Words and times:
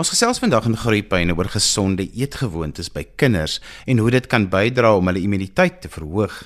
Ons 0.00 0.14
gesels 0.14 0.38
vandag 0.40 0.64
in 0.64 0.78
Groepyne 0.80 1.34
oor 1.36 1.48
gesonde 1.52 2.06
eetgewoontes 2.16 2.88
by 2.94 3.02
kinders 3.20 3.58
en 3.84 3.98
hoe 4.00 4.08
dit 4.14 4.28
kan 4.32 4.46
bydra 4.48 4.94
om 4.96 5.10
hulle 5.10 5.20
immuniteit 5.20 5.82
te 5.82 5.90
verhoog. 5.92 6.38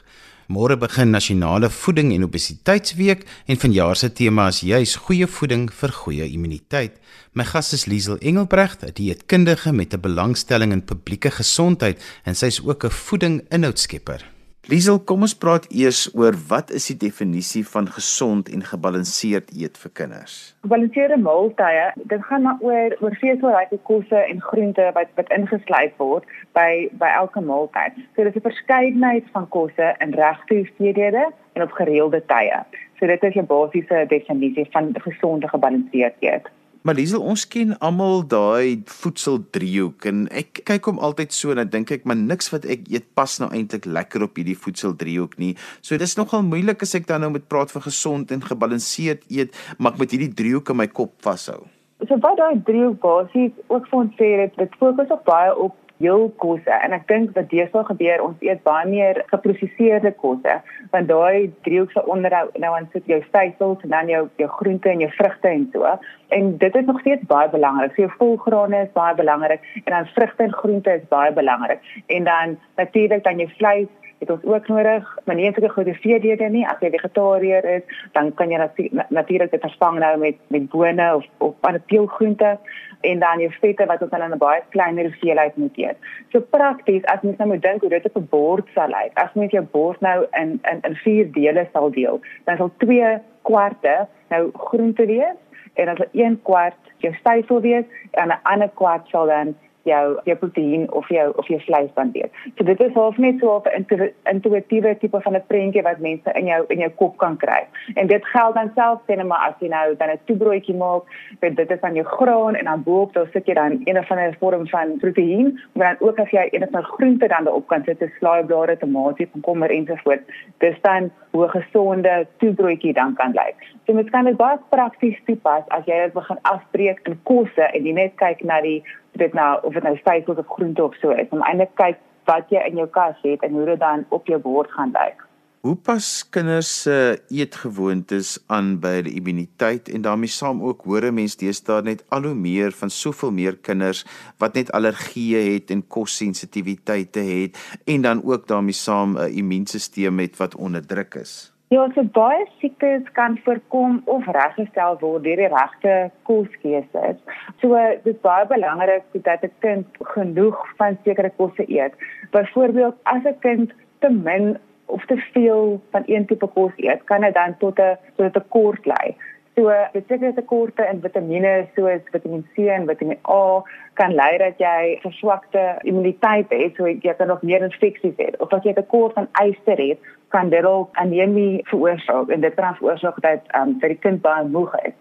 Môre 0.51 0.75
begin 0.81 1.15
nasionale 1.15 1.71
voeding 1.71 2.11
en 2.17 2.27
obesiteitsweek 2.27 3.23
en 3.47 3.63
vanjaar 3.63 4.01
se 4.01 4.11
tema 4.11 4.49
is 4.51 4.65
juis 4.67 4.97
goeie 5.07 5.31
voeding 5.37 5.69
vir 5.71 5.95
goeie 6.01 6.27
immuniteit. 6.35 6.99
My 7.39 7.47
gas 7.47 7.71
is 7.79 7.87
Liesel 7.87 8.19
Engelbrecht, 8.19 8.83
'n 8.83 8.91
dieetkundige 8.91 9.73
met 9.73 9.95
'n 9.95 10.03
belangstelling 10.03 10.73
in 10.73 10.83
publieke 10.83 11.31
gesondheid 11.31 12.03
en 12.25 12.35
sy 12.35 12.47
is 12.47 12.61
ook 12.61 12.85
'n 12.85 12.91
voeding-inhoudskepper. 12.91 14.34
Liesel, 14.65 14.97
kom 15.05 15.27
ons 15.27 15.35
praat 15.37 15.67
eers 15.77 16.07
oor 16.17 16.33
wat 16.49 16.71
is 16.73 16.87
die 16.89 16.95
definisie 17.03 17.61
van 17.69 17.85
gesond 17.93 18.47
en 18.49 18.63
gebalanseerd 18.65 19.51
eet 19.53 19.77
vir 19.83 19.93
kinders? 20.01 20.37
Gebalanseerde 20.65 21.19
maaltye, 21.21 21.91
dit 22.13 22.25
gaan 22.31 22.47
maar 22.47 22.65
oor 22.65 22.97
oor 23.05 23.19
veselryke 23.21 23.77
kosse 23.91 24.23
en 24.23 24.41
groente 24.47 24.87
wat 24.97 25.13
wat 25.21 25.35
ingesluit 25.37 25.93
word 26.01 26.25
by 26.57 26.89
by 27.03 27.13
elke 27.19 27.45
maaltyd. 27.45 28.01
So 28.17 28.25
dis 28.25 28.41
'n 28.41 28.47
verskeidenheid 28.49 29.29
van 29.37 29.49
kosse 29.53 29.93
in 30.01 30.17
regte 30.17 30.55
hoeveelhede 30.63 31.29
en 31.53 31.63
op 31.69 31.77
gereelde 31.77 32.25
tye. 32.33 32.65
So 32.99 33.07
dit 33.07 33.23
is 33.23 33.37
'n 33.37 33.47
basiese 33.47 34.07
definisie 34.09 34.67
van 34.73 34.95
gesonde 34.97 35.49
gebalanseerd 35.49 36.17
eet. 36.21 36.49
Maar 36.85 36.99
Liesel, 36.99 37.23
ons 37.25 37.47
ken 37.49 37.71
almal 37.81 38.27
daai 38.29 38.83
voedseldriehoek 38.93 40.05
en 40.11 40.19
ek 40.37 40.59
kyk 40.69 40.85
hom 40.91 40.99
altyd 41.07 41.33
so 41.33 41.49
en 41.49 41.57
dan 41.63 41.71
dink 41.73 41.95
ek 41.95 42.03
maar 42.05 42.19
niks 42.21 42.51
wat 42.53 42.67
ek 42.69 42.83
eet 42.93 43.07
pas 43.17 43.39
nou 43.41 43.47
eintlik 43.57 43.89
lekker 43.89 44.27
op 44.27 44.37
hierdie 44.37 44.57
voedseldriehoek 44.67 45.39
nie. 45.41 45.55
So 45.81 45.97
dis 45.97 46.13
nogal 46.21 46.45
moeilik 46.45 46.85
as 46.85 46.93
ek 46.99 47.07
dan 47.09 47.25
nou 47.25 47.31
met 47.39 47.47
praat 47.49 47.73
van 47.73 47.87
gesond 47.87 48.35
en 48.37 48.45
gebalanseerd 48.45 49.25
eet, 49.33 49.57
maar 49.79 49.97
ek 49.97 50.03
moet 50.03 50.13
hierdie 50.13 50.35
driehoek 50.43 50.75
in 50.75 50.81
my 50.83 50.89
kop 51.01 51.17
vashou. 51.25 51.63
So 52.05 52.21
wat 52.21 52.37
daai 52.37 52.61
driehoek 52.69 53.01
basies 53.01 53.57
ook 53.73 53.89
vir 53.89 54.01
ons 54.03 54.21
sê, 54.21 54.31
dit 54.45 54.77
fokus 54.77 55.17
op 55.17 55.25
baie 55.25 55.57
op 55.57 55.81
heel 56.03 56.27
kosse 56.43 56.75
en 56.85 56.95
ek 56.97 57.07
dink 57.11 57.35
wat 57.37 57.51
deesdae 57.53 57.85
gebeur 57.89 58.23
ons 58.25 58.41
eet 58.45 58.63
baie 58.67 58.87
meer 58.91 59.21
geproseserde 59.31 60.11
kosse 60.19 60.57
want 60.93 61.09
daai 61.11 61.53
driehoek 61.67 61.95
se 61.95 62.03
onderhou 62.11 62.49
nou 62.65 62.73
aan 62.75 62.89
sit 62.93 63.07
jou 63.11 63.21
stysels 63.29 63.85
en 63.87 63.95
dan 63.95 64.11
jou 64.11 64.25
jou 64.43 64.51
groente 64.59 64.91
en 64.91 65.05
jou 65.05 65.11
vrugte 65.15 65.53
en 65.53 65.69
so 65.75 65.95
en 66.29 66.57
dit 66.59 66.75
is 66.75 66.85
nog 66.85 67.01
steeds 67.01 67.27
baie 67.27 67.49
belangrik. 67.49 67.95
So 67.95 68.09
volgrane 68.19 68.83
is 68.83 68.93
baie 68.93 69.15
belangrik 69.15 69.61
en 69.85 69.93
dan 69.93 70.07
vrugte 70.07 70.43
en 70.43 70.53
groente 70.53 70.91
is 70.91 71.09
baie 71.09 71.33
belangrik. 71.33 71.81
En 72.07 72.25
dan 72.25 72.59
natuurlik 72.77 73.25
dan 73.25 73.37
jou 73.37 73.51
vleis 73.57 73.87
het 74.19 74.31
ons 74.31 74.45
ook 74.45 74.69
nodig. 74.69 75.19
Maar 75.25 75.35
nie 75.35 75.45
enige 75.45 75.69
goeie 75.69 75.95
veedeede 75.95 76.49
nie. 76.49 76.67
As 76.69 76.81
jy 76.81 76.91
vegetariër 76.91 77.65
is 77.77 78.01
dan 78.13 78.33
kan 78.35 78.51
jy 78.51 78.69
natuurlik 79.09 79.51
dit 79.51 79.61
vervang 79.61 79.99
nou 79.99 80.17
met 80.19 80.41
met 80.49 80.69
bone 80.71 81.15
of 81.15 81.27
of 81.39 81.55
ander 81.61 81.81
peulgroente 81.81 82.59
en 83.01 83.19
dan 83.19 83.41
jou 83.41 83.53
vette 83.61 83.87
wat 83.87 84.03
ons 84.03 84.11
dan 84.11 84.23
in 84.23 84.33
'n 84.33 84.39
baie 84.39 84.63
kleiner 84.69 85.05
hoeveelheid 85.05 85.57
moet 85.57 85.79
eet. 85.79 85.97
So 86.33 86.41
prakties 86.41 87.05
as 87.05 87.23
mens 87.23 87.37
nou 87.37 87.49
moet 87.49 87.63
dink 87.63 87.81
hoe 87.81 87.91
dit 87.91 88.05
op 88.05 88.17
'n 88.17 88.29
bord 88.31 88.67
sal 88.75 88.89
lyk. 88.89 89.13
As 89.15 89.35
mens 89.35 89.51
jou 89.51 89.65
bord 89.65 90.01
nou 90.01 90.27
in 90.33 90.61
in 90.71 90.79
in 90.83 90.95
vier 90.95 91.33
dele 91.33 91.69
sal 91.73 91.91
deel, 91.91 92.21
dan 92.45 92.57
sal 92.57 92.71
2 92.79 93.19
kwarte 93.43 94.07
nou 94.29 94.51
groente 94.53 95.07
wees 95.07 95.37
en 95.75 95.97
sal 95.97 96.07
1 96.13 96.41
kwart 96.43 96.93
jou 97.03 97.13
stysel 97.21 97.61
wees 97.61 97.85
en 98.11 98.29
'n 98.29 98.41
ander 98.43 98.71
kwart 98.75 99.09
sal 99.09 99.27
dan 99.27 99.55
jou 99.85 100.19
jou 100.25 100.37
proteïen 100.37 100.93
of 100.93 101.09
jou 101.09 101.33
of 101.37 101.49
jou 101.49 101.61
vleis 101.61 101.91
dan 101.95 102.11
weet. 102.13 102.33
So 102.57 102.65
dit 102.65 102.81
is 102.81 102.93
half 102.93 103.17
net 103.17 103.39
so 103.41 103.63
'n 103.65 104.13
intuïtiewe 104.33 104.99
tipe 104.99 105.21
van 105.21 105.35
'n 105.37 105.45
prentjie 105.47 105.83
wat 105.83 105.99
mense 105.99 106.31
in 106.33 106.47
jou 106.47 106.65
in 106.69 106.79
jou 106.79 106.91
kop 106.91 107.17
kan 107.17 107.37
kry. 107.37 107.67
En 107.95 108.07
dit 108.07 108.27
geld 108.27 108.55
dan 108.55 108.71
self 108.75 109.01
sien 109.07 109.27
maar 109.27 109.49
as 109.49 109.55
jy 109.61 109.69
nou 109.69 109.97
dan 109.97 110.09
'n 110.11 110.21
toebroodjie 110.25 110.77
maak, 110.77 111.03
weet 111.41 111.57
dit 111.57 111.71
is 111.71 111.81
van 111.81 111.95
jou 111.95 112.07
graan 112.07 112.55
en 112.55 112.65
dan 112.65 112.83
bo-op 112.83 113.13
daar 113.13 113.29
sit 113.33 113.47
jy 113.47 113.55
dan 113.55 113.81
een 113.85 113.99
of 113.99 114.11
ander 114.11 114.37
vorm 114.41 114.69
van 114.69 114.97
proteïen, 114.99 115.61
maar 115.73 115.97
dan 115.97 116.09
ook 116.09 116.19
as 116.19 116.31
jy 116.31 116.49
een 116.51 116.63
of 116.63 116.75
ander 116.75 116.91
groente 116.91 117.29
dan 117.29 117.45
daarop 117.45 117.67
kan 117.67 117.83
sit, 117.85 118.01
'n 118.01 118.13
slaaiblare, 118.19 118.77
tomatie, 118.77 119.29
komkommer 119.33 119.71
ensovoorts. 119.71 120.25
Dis 120.59 120.81
dan 120.81 121.11
hoe 121.31 121.49
gesonde 121.49 122.27
toebroodjie 122.39 122.93
dan 122.93 123.15
kan 123.15 123.31
lyk. 123.33 123.55
So 123.87 123.93
mens 123.93 124.11
kan 124.11 124.25
dit 124.25 124.37
baie 124.37 124.59
prakties 124.69 125.19
toepas 125.25 125.63
as 125.69 125.85
jy 125.85 125.99
dit 126.05 126.13
begin 126.13 126.39
afbreek 126.43 127.01
in 127.09 127.19
kosse 127.23 127.63
en 127.63 127.87
jy 127.87 127.93
net 127.93 128.15
kyk 128.15 128.45
na 128.47 128.61
die 128.61 128.85
dit 129.19 129.33
nou 129.33 129.59
of 129.63 129.73
dit 129.73 129.83
nou 129.83 129.97
stysels 129.97 130.39
of 130.39 130.47
groente 130.57 130.85
of 130.85 130.97
so 131.03 131.11
is 131.11 131.31
om 131.31 131.43
eintlik 131.43 131.75
kyk 131.81 132.01
wat 132.29 132.51
jy 132.53 132.65
in 132.69 132.81
jou 132.81 132.89
kas 132.89 133.21
het 133.23 133.45
en 133.45 133.53
hoe 133.53 133.69
dit 133.75 133.81
dan 133.81 134.05
op 134.09 134.27
jou 134.27 134.41
bord 134.41 134.71
gaan 134.73 134.93
lyk. 134.97 135.23
Hoe 135.65 135.77
pas 135.81 136.07
kinders 136.29 136.71
se 136.83 136.97
eetgewoontes 137.33 138.35
aan 138.53 138.75
by 138.83 138.99
die 139.07 139.15
immuniteit 139.17 139.89
en 139.89 140.03
daarmee 140.05 140.29
saam 140.29 140.61
ook 140.61 140.85
hoor 140.85 141.07
mense 141.09 141.41
deesdae 141.41 141.87
net 141.87 142.03
al 142.13 142.29
hoe 142.29 142.35
meer 142.37 142.77
van 142.77 142.93
soveel 142.93 143.33
meer 143.33 143.57
kinders 143.57 144.03
wat 144.43 144.61
net 144.61 144.73
allergieë 144.77 145.41
het 145.55 145.73
en 145.73 145.87
kossensitiwiteite 145.89 147.25
het 147.31 147.65
en 147.89 148.05
dan 148.05 148.21
ook 148.25 148.45
daarmee 148.53 148.77
saam 148.77 149.17
'n 149.17 149.33
immuunstelsel 149.33 150.21
het 150.21 150.37
wat 150.37 150.55
onderdruk 150.55 151.15
is. 151.15 151.54
Ja, 151.75 151.89
so 151.95 152.05
baie 152.15 152.45
siektes 152.61 153.07
kan 153.17 153.39
voorkom 153.43 153.97
of 154.13 154.27
reggestel 154.37 154.99
word 155.01 155.25
deur 155.25 155.41
die 155.41 155.49
regte 155.51 155.95
koskeuses. 156.29 157.17
So 157.63 157.81
dit 158.05 158.11
is 158.13 158.21
baie 158.27 158.45
belangrik 158.53 159.09
dat 159.27 159.43
'n 159.43 159.51
kind 159.65 159.87
genoeg 160.15 160.61
van 160.79 160.99
sekere 161.05 161.33
kosse 161.39 161.65
eet. 161.67 161.95
Byvoorbeeld 162.31 162.95
as 163.15 163.25
'n 163.25 163.39
kind 163.47 163.73
te 163.99 164.11
min 164.11 164.57
of 164.87 165.05
te 165.07 165.17
veel 165.33 165.81
van 165.91 166.03
een 166.07 166.27
tipe 166.27 166.47
kos 166.47 166.73
eet, 166.77 167.05
kan 167.05 167.21
dit 167.21 167.35
dan 167.35 167.57
tot 167.59 167.79
'n 167.79 167.99
tot 168.17 168.27
'n 168.27 168.37
tekort 168.39 168.87
lei. 168.87 169.17
So 169.55 169.71
betekende 169.93 170.35
tekorte 170.35 170.83
in 170.91 171.01
vitamiene 171.01 171.69
soos 171.77 172.03
Vitamiin 172.11 172.43
C 172.55 172.67
en 172.75 172.89
Vitamiin 172.89 173.21
A 173.31 173.63
kan 173.95 174.15
lei 174.19 174.33
dat 174.43 174.59
jy 174.59 174.99
verswakte 175.05 175.63
immuniteit 175.87 176.51
het, 176.51 176.75
so 176.75 176.91
jy 176.91 177.15
kan 177.15 177.31
nog 177.31 177.43
meer 177.47 177.63
infeksies 177.63 178.17
hê. 178.19 178.33
Of 178.43 178.51
as 178.57 178.67
jy 178.67 178.75
tekort 178.75 179.15
aan 179.21 179.31
yster 179.45 179.79
het, 179.79 180.03
kan 180.35 180.51
dit 180.51 180.67
ook 180.67 180.91
anemie 180.99 181.63
veroorsaak 181.71 182.35
en 182.35 182.43
dit 182.43 182.59
kan 182.59 182.75
veroorsaak 182.81 183.23
dat 183.23 183.47
um, 183.55 183.79
dat 183.79 183.95
die 183.95 184.01
kind 184.03 184.23
baie 184.27 184.49
moeg 184.51 184.75
is. 184.83 184.97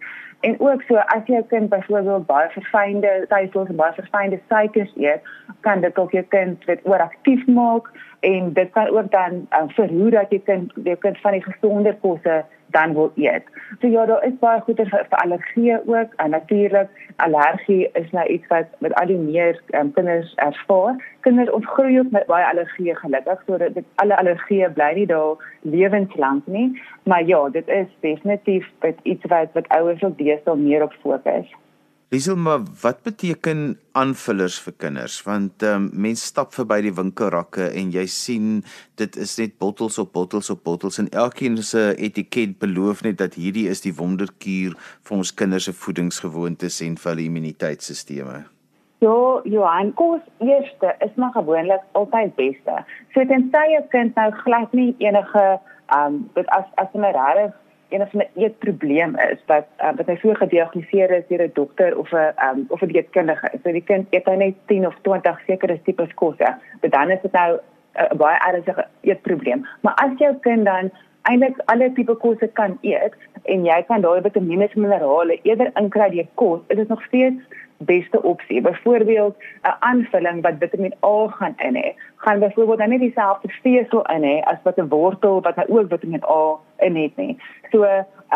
En 0.45 0.59
ook 0.59 0.81
so 0.85 1.01
as 1.01 1.25
'n 1.25 1.47
kind 1.47 1.69
byvoorbeeld 1.69 2.25
baie 2.25 2.49
verfynde 2.49 3.25
suikers 3.29 3.69
en 3.69 3.75
baie 3.75 3.93
verfynde 3.93 4.39
suikers 4.49 4.93
eet, 4.95 5.21
kan 5.61 5.81
dit 5.81 5.97
ook 5.97 6.11
jou 6.11 6.25
kind 6.29 6.65
dit 6.65 6.79
ooraktief 6.83 7.47
maak 7.47 7.89
en 8.19 8.53
dit 8.53 8.71
kan 8.71 8.87
ook 8.87 9.11
dan 9.11 9.47
um, 9.59 9.69
verhoed 9.69 10.11
dat 10.11 10.29
jy 10.29 10.41
kind 10.45 10.71
jou 10.83 10.95
kind 10.95 11.17
van 11.17 11.31
die 11.31 11.43
gesonder 11.43 11.95
kosse 11.95 12.45
dan 12.73 12.93
wil 12.93 13.11
eet. 13.15 13.43
So 13.81 13.87
ja, 13.87 14.05
daar 14.05 14.25
is 14.25 14.37
baie 14.39 14.61
goeie 14.65 14.85
vir, 14.89 15.05
vir 15.09 15.19
allergie 15.23 15.77
ook. 15.85 16.13
En 16.23 16.29
natuurlik, 16.29 16.89
allergie 17.15 17.89
is 17.93 18.11
nou 18.11 18.27
iets 18.27 18.47
wat 18.47 18.77
met 18.85 18.93
al 19.01 19.11
die 19.11 19.17
meer 19.17 19.61
um, 19.79 19.91
kinders 19.93 20.33
ervaar. 20.35 20.95
Kinders 21.25 21.51
ontgroei 21.51 21.99
ook 21.99 22.11
met 22.11 22.25
baie 22.25 22.45
allergie 22.45 22.95
gelukkig, 22.95 23.43
so 23.47 23.57
dit 23.57 23.83
alle 23.95 24.17
allergie 24.17 24.69
bly 24.69 24.91
nie 24.99 25.07
daar 25.07 25.35
lewenslank 25.61 26.47
nie. 26.47 26.81
Maar 27.03 27.25
ja, 27.25 27.49
dit 27.49 27.67
is 27.67 27.89
definitief 27.99 28.71
iets 29.03 29.25
wat 29.25 29.53
wat 29.53 29.67
ouers 29.67 30.03
ook 30.03 30.17
deesdae 30.17 30.55
meer 30.55 30.83
op 30.83 30.93
fokus. 31.01 31.53
Liesel, 32.13 32.35
maar 32.35 32.59
wat 32.81 32.99
beteken 33.01 33.61
aanvullers 33.97 34.59
vir 34.61 34.73
kinders? 34.77 35.15
Want 35.25 35.63
ehm 35.65 35.85
um, 35.87 36.01
mense 36.05 36.27
stap 36.29 36.51
verby 36.53 36.75
die 36.85 36.91
winkelrakke 36.93 37.71
en 37.79 37.89
jy 37.95 38.03
sien 38.05 38.51
dit 39.01 39.17
is 39.23 39.33
net 39.39 39.55
bottels 39.63 39.97
op 40.03 40.11
bottels 40.13 40.51
op 40.53 40.61
bottels 40.67 40.99
en 41.01 41.09
elkeen 41.23 41.57
se 41.69 41.81
etiket 41.97 42.53
beloof 42.61 43.01
net 43.07 43.17
dat 43.17 43.33
hierdie 43.41 43.65
is 43.71 43.81
die 43.81 43.95
wonderkuur 43.97 44.75
vir 44.77 45.15
ons 45.17 45.33
kinders 45.41 45.65
se 45.65 45.73
voedingsgewoontes 45.85 46.77
en 46.85 46.99
vir 47.01 47.11
hulle 47.13 47.25
immuniteitstelsels. 47.31 48.45
Ja, 49.01 49.17
Johan, 49.55 49.89
kos 49.97 50.21
eerste 50.45 50.93
is 51.07 51.17
maar 51.17 51.33
gewoonlik 51.33 51.81
altyd 51.97 52.37
beste. 52.37 52.77
So 53.15 53.25
tensy 53.25 53.65
'n 53.79 53.89
kind 53.89 54.15
nou 54.21 54.29
glad 54.45 54.69
nie 54.73 54.93
enige 54.99 55.45
ehm 55.89 56.05
um, 56.05 56.29
dit 56.37 56.47
as 56.61 56.69
as 56.77 56.93
'n 56.93 57.09
regtig 57.09 57.57
van 57.99 58.21
'n 58.21 58.41
eetprobleem 58.41 59.15
is 59.17 59.39
wat 59.45 59.67
uh, 59.79 59.91
wat 59.95 60.07
hy 60.07 60.15
so 60.15 60.33
gediagnoseer 60.33 61.11
is 61.11 61.27
deur 61.27 61.43
'n 61.43 61.51
dokter 61.53 61.97
of 61.97 62.11
'n 62.11 62.33
um, 62.45 62.65
of 62.69 62.81
'n 62.81 62.87
dieetkundige. 62.87 63.51
So 63.63 63.71
die 63.71 63.83
kind 63.83 64.07
eet 64.09 64.25
hy 64.25 64.35
net 64.35 64.55
10 64.65 64.87
of 64.87 64.95
20 65.01 65.39
sekere 65.47 65.81
tipes 65.81 66.13
kosse, 66.13 66.55
maar 66.81 66.89
dan 66.89 67.11
is 67.11 67.21
dit 67.21 67.31
nou 67.31 67.53
'n 67.53 67.59
uh, 68.03 68.17
baie 68.17 68.37
ernstige 68.47 68.85
eetprobleem. 69.01 69.65
Maar 69.81 69.93
as 69.93 70.17
jou 70.17 70.35
kind 70.41 70.65
dan 70.65 70.91
eintlik 71.21 71.57
alle 71.65 71.93
tipe 71.93 72.15
kosse 72.15 72.47
kan 72.53 72.77
eet 72.81 73.13
en 73.43 73.65
jy 73.65 73.83
kan 73.87 74.01
daai 74.01 74.21
vitamiene 74.21 74.67
en 74.67 74.81
minerale 74.81 75.39
eerder 75.43 75.71
inkry 75.79 76.09
deur 76.09 76.27
kos, 76.33 76.61
is 76.67 76.77
dit 76.77 76.87
nog 76.87 77.03
steeds 77.03 77.43
beste 77.85 78.21
opsie. 78.21 78.61
Byvoorbeeld 78.61 79.35
'n 79.37 79.75
aanvulling 79.79 80.41
wat 80.41 80.59
Vitamiin 80.59 80.95
A 81.05 81.27
gaan 81.27 81.55
in 81.57 81.75
hê, 81.75 81.89
gaan 82.15 82.39
byvoorbeeld 82.39 82.77
dan 82.77 82.89
nie 82.89 82.99
dieselfde 82.99 83.47
vesel 83.61 84.01
in 84.01 84.23
hê 84.23 84.43
as 84.43 84.61
wat 84.63 84.77
'n 84.77 84.87
wortel 84.87 85.41
wat 85.41 85.55
nou 85.55 85.67
ook 85.69 85.89
Vitamiin 85.89 86.23
A 86.23 86.59
in 86.77 86.95
het 86.95 87.15
nie. 87.15 87.37
So, 87.71 87.83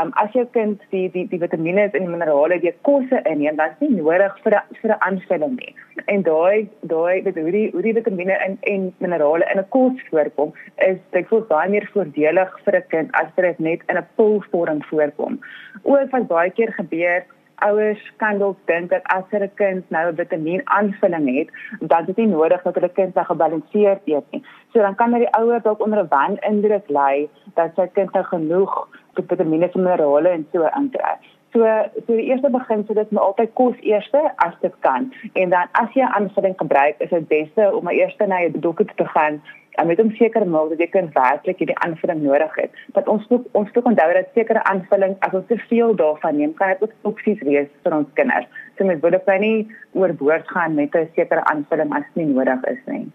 um, 0.02 0.12
as 0.22 0.32
jou 0.32 0.46
kind 0.54 0.82
die 0.94 1.10
die 1.14 1.26
die 1.30 1.40
vitamiene 1.42 1.88
en 1.88 2.06
die 2.06 2.10
minerale 2.10 2.60
deur 2.64 2.76
kosse 2.88 3.22
inneem, 3.30 3.58
dan 3.60 3.74
is 3.74 3.84
nie 3.84 4.02
nodig 4.02 4.40
vir 4.44 4.56
'n 4.58 4.80
vir 4.82 4.92
'n 4.92 5.02
aanvulling 5.10 5.56
nie. 5.60 5.76
En 6.06 6.24
daai 6.24 6.70
daai 6.82 7.24
weet 7.24 7.38
hoe 7.38 7.52
die 7.52 7.70
hoe 7.72 7.82
die 7.82 7.94
vitamiene 7.94 8.38
en 8.48 8.58
en 8.74 8.94
minerale 8.98 9.46
in 9.54 9.60
'n 9.60 9.70
kos 9.70 10.02
voorkom, 10.10 10.54
is 10.76 10.98
dit 11.12 11.28
voel 11.28 11.46
baie 11.54 11.70
meer 11.70 11.90
voordelig 11.94 12.52
vir 12.66 12.76
'n 12.76 12.88
kind 12.88 13.10
as 13.12 13.30
dit 13.36 13.60
net 13.60 13.82
in 13.88 13.98
'n 13.98 14.08
pilvorm 14.16 14.84
voorkom. 14.84 15.40
Ook 15.84 16.12
wat 16.12 16.28
baie 16.28 16.52
keer 16.52 16.74
gebeur 16.74 17.26
ouers 17.66 18.02
kan 18.18 18.38
dalk 18.40 18.58
dink 18.66 18.90
dat 18.90 19.02
as 19.04 19.24
'n 19.32 19.50
kind 19.56 19.90
nou 19.90 20.12
'n 20.12 20.16
vitamien 20.16 20.62
aanvulling 20.66 21.28
het, 21.38 21.50
dan 21.80 22.00
is 22.00 22.06
dit 22.06 22.18
nie 22.18 22.28
nodig 22.28 22.62
dat 22.62 22.76
hulle 22.76 22.90
kind 22.90 23.16
nou 23.16 23.26
gebalanseerd 23.26 24.02
eet 24.06 24.26
nie. 24.32 24.44
So 24.74 24.80
dan 24.80 24.96
kan 24.96 25.12
die 25.12 25.32
ouer 25.40 25.62
dalk 25.62 25.82
onder 25.82 26.00
'n 26.04 26.08
wan 26.10 26.38
indruk 26.40 26.88
lê 26.88 27.28
dat 27.56 27.72
sy 27.76 27.88
kind 27.94 28.14
nou 28.14 28.24
genoeg 28.24 28.88
vitamiene 29.14 29.70
en 29.74 29.82
minerale 29.82 30.30
en 30.30 30.48
so 30.52 30.70
inkry. 30.80 31.18
So 31.54 31.60
so 32.06 32.16
die 32.16 32.30
eerste 32.30 32.50
begin 32.50 32.86
so 32.86 32.94
dit 32.94 33.12
moet 33.12 33.22
altyd 33.22 33.54
kos 33.54 33.76
eerste 33.82 34.32
as 34.36 34.54
dit 34.62 34.74
kan. 34.80 35.14
En 35.34 35.50
dan 35.50 35.68
as 35.72 35.94
jy 35.94 36.02
aanvulling 36.02 36.58
gebruik, 36.58 36.96
is 37.00 37.10
dit 37.10 37.28
beste 37.28 37.76
om 37.76 37.90
eers 37.90 38.16
na 38.18 38.40
jou 38.40 38.60
dokter 38.60 38.86
te 38.96 39.06
gaan 39.06 39.42
en 39.78 39.88
met 39.88 40.00
om 40.00 40.12
seker 40.18 40.46
maak 40.48 40.72
dat 40.74 40.80
jy 40.82 40.88
kan 40.94 41.10
werklik 41.14 41.60
hierdie 41.62 41.78
aanvulling 41.86 42.24
nodig 42.26 42.56
het. 42.62 42.80
Dat 42.96 43.12
ons 43.14 43.28
ook 43.30 43.46
ons 43.60 43.70
moet 43.76 43.92
onthou 43.92 44.08
dat 44.18 44.34
sekere 44.34 44.64
aanvulling 44.72 45.14
as 45.28 45.38
ons 45.38 45.46
te 45.52 45.60
veel 45.70 45.94
daarvan 46.02 46.40
neem, 46.42 46.56
kan 46.58 46.74
dit 46.74 46.88
ook 46.88 46.96
toksies 47.06 47.44
wees 47.46 47.70
vir 47.84 48.00
ons 48.00 48.10
kinders. 48.20 48.50
So 48.78 48.90
mens 48.90 49.04
moet 49.06 49.20
ook 49.20 49.32
nie 49.44 49.68
oorboord 49.94 50.50
gaan 50.50 50.76
met 50.76 50.96
'n 50.96 51.10
sekere 51.16 51.46
aanvulling 51.54 51.94
as 51.94 52.10
dit 52.14 52.26
nie 52.26 52.34
nodig 52.34 52.64
is 52.74 52.84
nie. 52.86 53.08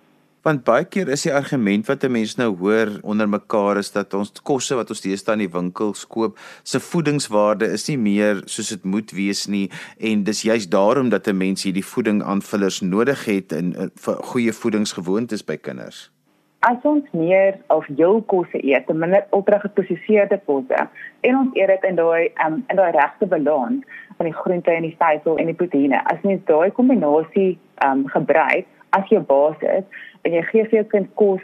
Want 0.43 0.65
baie 0.67 0.83
keer 0.91 1.07
is 1.15 1.23
die 1.23 1.35
argument 1.35 1.87
wat 1.87 2.05
'n 2.05 2.11
mens 2.11 2.35
nou 2.37 2.57
hoor 2.59 2.99
onder 3.03 3.29
mekaar 3.29 3.79
is 3.79 3.93
dat 3.93 4.15
ons 4.15 4.33
kosse 4.43 4.75
wat 4.75 4.91
ons 4.91 5.01
deesdae 5.01 5.33
in 5.33 5.39
die 5.39 5.53
winkels 5.59 6.07
koop, 6.07 6.39
se 6.63 6.81
voedingswaarde 6.81 7.67
is 7.67 7.89
nie 7.89 7.99
meer 7.99 8.43
soos 8.45 8.69
dit 8.69 8.85
moet 8.85 9.11
wees 9.11 9.47
nie 9.47 9.71
en 9.99 10.25
dis 10.25 10.43
juist 10.43 10.71
daarom 10.71 11.09
dat 11.09 11.29
'n 11.29 11.37
mens 11.37 11.63
hierdie 11.63 11.87
voeding 11.87 12.23
aanvullers 12.23 12.81
nodig 12.81 13.25
het 13.25 13.53
in 13.53 13.93
goeie 14.05 14.53
voedingsgewoontes 14.53 15.45
by 15.45 15.57
kinders. 15.57 16.11
As 16.63 16.79
ons 16.87 17.07
meer 17.11 17.57
of 17.75 17.87
jou 17.99 18.21
kosse 18.31 18.61
eet, 18.63 18.91
minder 18.95 19.25
ultra-geprosesseerde 19.35 20.37
kosse 20.47 20.85
en 21.27 21.39
ons 21.41 21.57
eet 21.59 21.73
dit 21.73 21.87
in 21.89 21.97
daai 21.99 22.29
um, 22.45 22.61
in 22.71 22.79
daai 22.79 22.93
regte 22.95 23.27
balans 23.27 23.83
van 24.19 24.29
die 24.29 24.37
groente 24.37 24.71
en 24.71 24.87
die 24.87 24.95
veevoer 25.01 25.41
en 25.43 25.51
die 25.51 25.59
proteïene. 25.59 25.99
As 26.13 26.23
mens 26.23 26.45
daai 26.47 26.71
kombinasie 26.77 27.57
um, 27.87 28.05
gebruik 28.15 28.69
as 28.95 29.11
jou 29.11 29.19
basis 29.27 29.83
en 30.23 30.37
jy 30.39 30.45
gee 30.53 30.69
vir 30.69 30.79
jou 30.79 30.87
kind 30.95 31.11
kos 31.19 31.43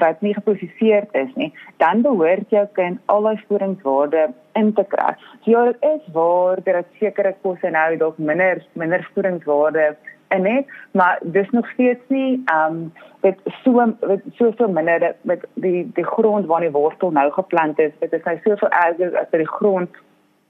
wat 0.00 0.22
nie 0.22 0.36
geprosesseerd 0.38 1.10
is 1.18 1.34
nie, 1.34 1.50
dan 1.82 2.06
behoort 2.06 2.54
jou 2.54 2.64
kind 2.78 3.02
al 3.12 3.26
daai 3.26 3.42
voedingswaarde 3.48 4.28
in 4.60 4.70
te 4.78 4.86
kry. 4.94 5.10
So 5.44 5.50
ja, 5.50 5.64
is 5.90 6.06
waar 6.14 6.62
dat 6.62 6.94
sekere 7.02 7.34
kosse 7.42 7.74
nou 7.74 7.88
dalk 8.00 8.22
minder 8.22 8.62
minder 8.78 9.02
voedingswaarde 9.14 9.96
in 10.28 10.46
het, 10.46 10.66
maar 10.90 11.18
dis 11.22 11.50
nog 11.50 11.68
steeds 11.70 12.00
nie 12.08 12.42
ehm 12.44 12.72
um, 12.72 12.92
dit 13.20 13.38
so 13.62 13.94
met 14.00 14.22
soveel 14.32 14.68
minder 14.68 15.14
met 15.20 15.46
die 15.54 15.90
die 15.94 16.04
grond 16.04 16.46
waar 16.46 16.60
die 16.60 16.70
wortel 16.70 17.10
nou 17.10 17.30
geplant 17.32 17.78
is, 17.78 17.92
dit 17.98 18.12
is 18.12 18.22
nou 18.22 18.38
soveel 18.42 18.68
erger 18.68 19.18
as 19.18 19.30
die 19.30 19.48
grond 19.48 19.90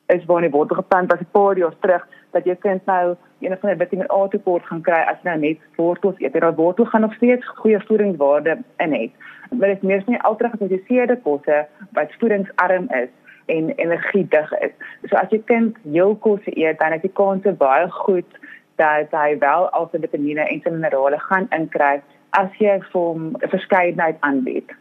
is 0.06 0.24
waar 0.24 0.40
die 0.40 0.50
wortel 0.50 0.76
geplant 0.76 1.10
was 1.10 1.20
'n 1.20 1.30
paar 1.30 1.56
jaar 1.58 1.74
terug 1.80 2.06
dat 2.30 2.44
jy 2.44 2.54
kind 2.54 2.84
nou 2.84 3.16
een 3.40 3.56
van 3.60 3.68
die 3.70 3.78
vitamine 3.78 4.12
A 4.12 4.28
tekort 4.28 4.66
gaan 4.66 4.82
kry 4.82 5.00
as 5.12 5.22
nou 5.22 5.36
net 5.38 5.58
wortels 5.76 6.18
eet. 6.18 6.32
Daai 6.32 6.54
wortel 6.54 6.84
gaan 6.84 7.00
nog 7.00 7.14
steeds 7.14 7.48
goeie 7.48 7.80
voedingswaarde 7.86 8.58
in 8.76 8.92
het. 8.92 9.10
Maar 9.50 9.68
dit 9.68 9.76
is 9.76 9.88
meer 9.88 10.02
nie 10.06 10.24
ultra 10.24 10.48
geprosesseerde 10.48 11.18
kosse 11.22 11.66
wat 11.92 12.16
voedingsarm 12.18 12.88
is 12.88 13.08
en 13.46 13.70
energiedig 13.70 14.52
is. 14.58 14.72
So 15.08 15.16
as 15.16 15.30
jy 15.30 15.42
kind 15.44 15.76
jou 15.82 16.14
kosse 16.14 16.56
eet, 16.56 16.78
dan 16.78 16.92
is 16.92 17.04
die 17.04 17.12
kans 17.12 17.46
baie 17.58 17.90
goed 17.90 18.38
dat 18.76 19.12
hy 19.12 19.38
wel 19.38 19.68
al 19.70 19.88
sy 19.92 20.00
vitamiene 20.04 20.46
en 20.48 20.62
sy 20.64 20.70
minerale 20.70 21.18
gaan 21.28 21.48
inkry 21.56 22.00
as 22.38 22.50
jy 22.58 22.78
vir 22.92 23.00
hom 23.00 23.36
'n 23.36 23.50
verskeidenheid 23.50 24.18
aanbied. 24.20 24.74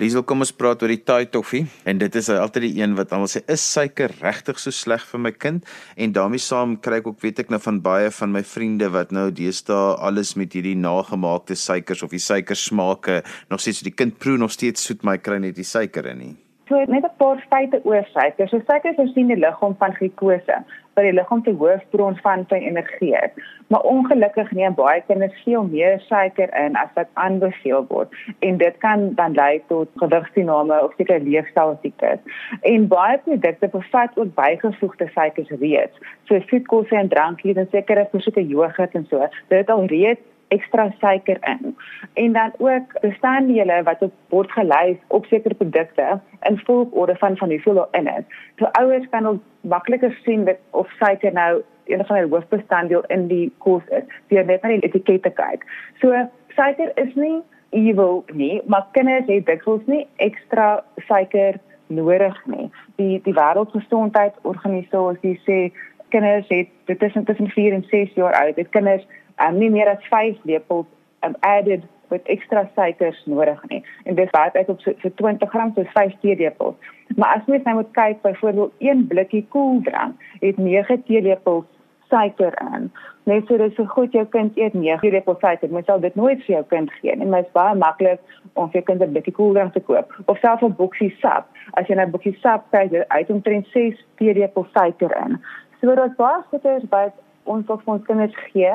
Liesel, 0.00 0.22
kom 0.24 0.40
ons 0.40 0.52
praat 0.56 0.80
oor 0.80 0.88
die 0.88 1.02
Thai 1.04 1.26
toffee 1.28 1.66
en 1.84 1.98
dit 2.00 2.14
is 2.16 2.30
altyd 2.32 2.62
die 2.64 2.80
een 2.80 2.94
wat 2.96 3.10
almal 3.12 3.28
sê 3.28 3.42
is 3.52 3.60
suiker 3.60 4.08
regtig 4.22 4.56
so 4.62 4.72
sleg 4.72 5.02
vir 5.10 5.20
my 5.20 5.32
kind 5.44 5.66
en 6.00 6.14
daarmee 6.16 6.40
saam 6.40 6.78
kry 6.80 7.02
ek 7.02 7.10
ook 7.10 7.20
weet 7.20 7.42
ek 7.42 7.50
nou 7.52 7.60
van 7.60 7.82
baie 7.84 8.08
van 8.08 8.32
my 8.32 8.40
vriende 8.40 8.88
wat 8.94 9.12
nou 9.12 9.26
deesdae 9.28 9.98
alles 10.08 10.36
met 10.40 10.56
hierdie 10.56 10.72
nagemaakte 10.86 11.52
suikers 11.52 12.02
of 12.06 12.16
die 12.16 12.22
suikersmake 12.30 13.20
nog 13.50 13.60
steeds 13.60 13.82
die 13.84 13.92
kind 13.92 14.16
proe 14.24 14.38
nog 14.40 14.56
steeds 14.56 14.88
soet 14.88 15.04
maar 15.04 15.20
kry 15.20 15.36
net 15.36 15.60
die 15.60 15.68
suiker 15.68 16.08
in 16.14 16.18
nie. 16.24 16.34
So 16.70 16.80
net 16.88 17.04
'n 17.04 17.16
paar 17.18 17.44
feite 17.50 17.84
oor 17.84 18.06
suiker. 18.14 18.48
So 18.48 18.62
suiker 18.64 18.94
voorsien 18.94 19.28
die 19.28 19.36
liggaam 19.36 19.76
van 19.76 19.92
glikose, 20.00 20.64
wat 21.00 21.08
die 21.08 21.18
liggaam 21.18 21.42
se 21.44 21.54
hoofbron 21.58 22.16
van 22.16 22.44
van 22.48 22.58
energie 22.58 23.14
is. 23.14 23.32
Maar 23.66 23.80
ongelukkig 23.80 24.50
neem 24.50 24.74
baie 24.74 25.02
kinders 25.06 25.42
veel 25.44 25.62
meer 25.62 26.00
suiker 26.00 26.54
in 26.64 26.76
as 26.76 26.92
wat 26.94 27.08
aanbeveel 27.12 27.84
word 27.88 28.14
en 28.38 28.56
dit 28.56 28.78
kan 28.78 29.14
dan 29.14 29.34
lei 29.34 29.62
tot 29.68 29.88
gewigstoename 30.02 30.82
of 30.84 30.94
sekere 30.96 31.22
leefstylsiektes. 31.22 32.18
En 32.60 32.88
baie 32.88 33.18
produkte 33.18 33.68
bevat 33.68 34.18
ook 34.18 34.34
bygevoegde 34.34 35.08
suikers 35.14 35.52
reeds, 35.60 35.98
so 36.24 36.40
soetkosse 36.46 36.96
en 36.96 37.08
drankies 37.08 37.56
en 37.56 37.68
sekere 37.70 38.08
versoete 38.10 38.46
jogurt 38.46 38.94
en 38.94 39.06
so. 39.10 39.28
Dit 39.48 39.70
al 39.70 39.86
reeds 39.86 40.20
ekstra 40.50 40.92
suiker 41.00 41.38
in. 41.40 41.76
En 42.12 42.32
dan 42.32 42.52
ook 42.58 43.00
bestanddele 43.00 43.82
wat 43.82 44.02
op 44.02 44.12
word 44.28 44.50
gelys 44.50 44.96
op 45.06 45.26
sekere 45.26 45.54
produkte 45.54 46.20
in 46.48 46.60
volgorde 46.64 47.16
van 47.16 47.36
van 47.36 47.48
hoeveel 47.48 47.74
daar 47.74 48.00
in 48.00 48.06
is. 48.06 48.24
So 48.56 48.64
ouers 48.64 49.08
kan 49.10 49.26
ook 49.26 49.42
makliker 49.60 50.18
sien 50.24 50.44
dat 50.44 50.56
of 50.70 50.90
suiker 50.98 51.32
nou 51.32 51.62
een 51.86 52.06
van 52.06 52.16
die 52.16 52.30
hoofbestanddele 52.30 53.04
in 53.06 53.26
die 53.26 53.52
kos 53.58 53.82
is 53.88 54.02
deur 54.28 54.44
net 54.44 54.62
na 54.62 54.68
die 54.68 54.88
etiket 54.88 55.34
kyk. 55.34 55.64
So 56.00 56.28
suiker 56.56 56.92
is 56.94 57.14
nie 57.14 57.42
evil 57.70 58.24
nie, 58.32 58.62
maar 58.66 58.86
kinders 58.92 59.26
het 59.26 59.46
dikwels 59.46 59.86
nie 59.86 60.06
ekstra 60.16 60.84
suiker 61.06 61.54
nodig 61.86 62.46
nie. 62.46 62.70
Die 62.96 63.20
die 63.24 63.34
wêreldgesondheidsorganisasie 63.34 65.38
sê 65.46 65.70
kinders 66.10 66.48
het 66.48 66.68
dit 66.90 67.02
is 67.02 67.16
tussen 67.24 67.48
4 67.48 67.72
en 67.72 67.84
6 67.90 68.14
jaar 68.14 68.34
oud. 68.42 68.56
Dit 68.56 68.68
kinders 68.68 69.06
um, 69.46 69.58
nie 69.58 69.70
meer 69.70 69.88
as 69.88 70.04
5 70.08 70.44
lepels 70.44 70.86
um, 71.24 71.34
added 71.40 71.84
met 72.10 72.26
ekstra 72.26 72.68
suikers 72.74 73.22
nodig 73.24 73.60
nie. 73.68 73.82
En 74.04 74.14
dis 74.14 74.30
baie 74.30 74.50
uit 74.52 74.68
op 74.68 74.80
so, 74.80 74.92
so 75.02 75.10
20 75.14 75.50
gram 75.50 75.72
so 75.74 75.84
5 75.94 76.16
teelepels. 76.20 76.74
Maar 77.16 77.36
as 77.36 77.46
mens 77.46 77.62
nou 77.62 77.76
moet 77.76 77.92
kyk 77.92 78.22
byvoorbeeld 78.22 78.72
een 78.78 79.06
blikkie 79.06 79.46
koeldrank 79.48 80.22
het 80.40 80.56
9 80.56 81.02
teelepels 81.02 81.64
suiker 82.08 82.54
in. 82.74 82.90
Net 83.22 83.46
so 83.46 83.56
dis 83.56 83.74
so 83.74 83.86
goed 83.86 84.12
jou 84.12 84.24
kind 84.26 84.56
eet 84.58 84.74
9 84.74 84.98
teelepels 85.00 85.38
suiker, 85.38 85.70
mens 85.70 85.86
sal 85.86 86.02
dit 86.02 86.14
nooit 86.18 86.42
vir 86.46 86.54
jou 86.56 86.64
kind 86.74 86.92
gee 86.98 87.16
nie. 87.16 87.30
Dit 87.30 87.46
is 87.46 87.54
baie 87.54 87.74
maklik 87.78 88.20
om 88.52 88.70
vir 88.70 88.80
jou 88.80 88.86
kind 88.90 89.02
'n 89.02 89.12
blikkie 89.12 89.34
koeldrank 89.34 89.72
te 89.72 89.80
koop 89.80 90.14
of 90.26 90.38
selfs 90.38 90.62
'n 90.62 90.74
boksie 90.76 91.14
sap. 91.20 91.46
As 91.74 91.86
jy 91.86 91.94
'n 91.94 91.96
nou 91.96 92.10
boksie 92.10 92.36
sap 92.40 92.70
kyk, 92.70 93.04
uit 93.08 93.30
omtrent 93.30 93.66
6 93.66 94.04
teelepels 94.16 94.72
suiker 94.72 95.16
in. 95.26 95.38
So 95.80 95.94
dit 95.94 96.10
is 96.10 96.16
baie 96.16 96.42
goeie 96.50 96.80
wat 96.90 97.14
ons 97.44 97.66
vir 97.66 97.80
ons 97.84 98.06
kinders 98.06 98.36
gee 98.52 98.74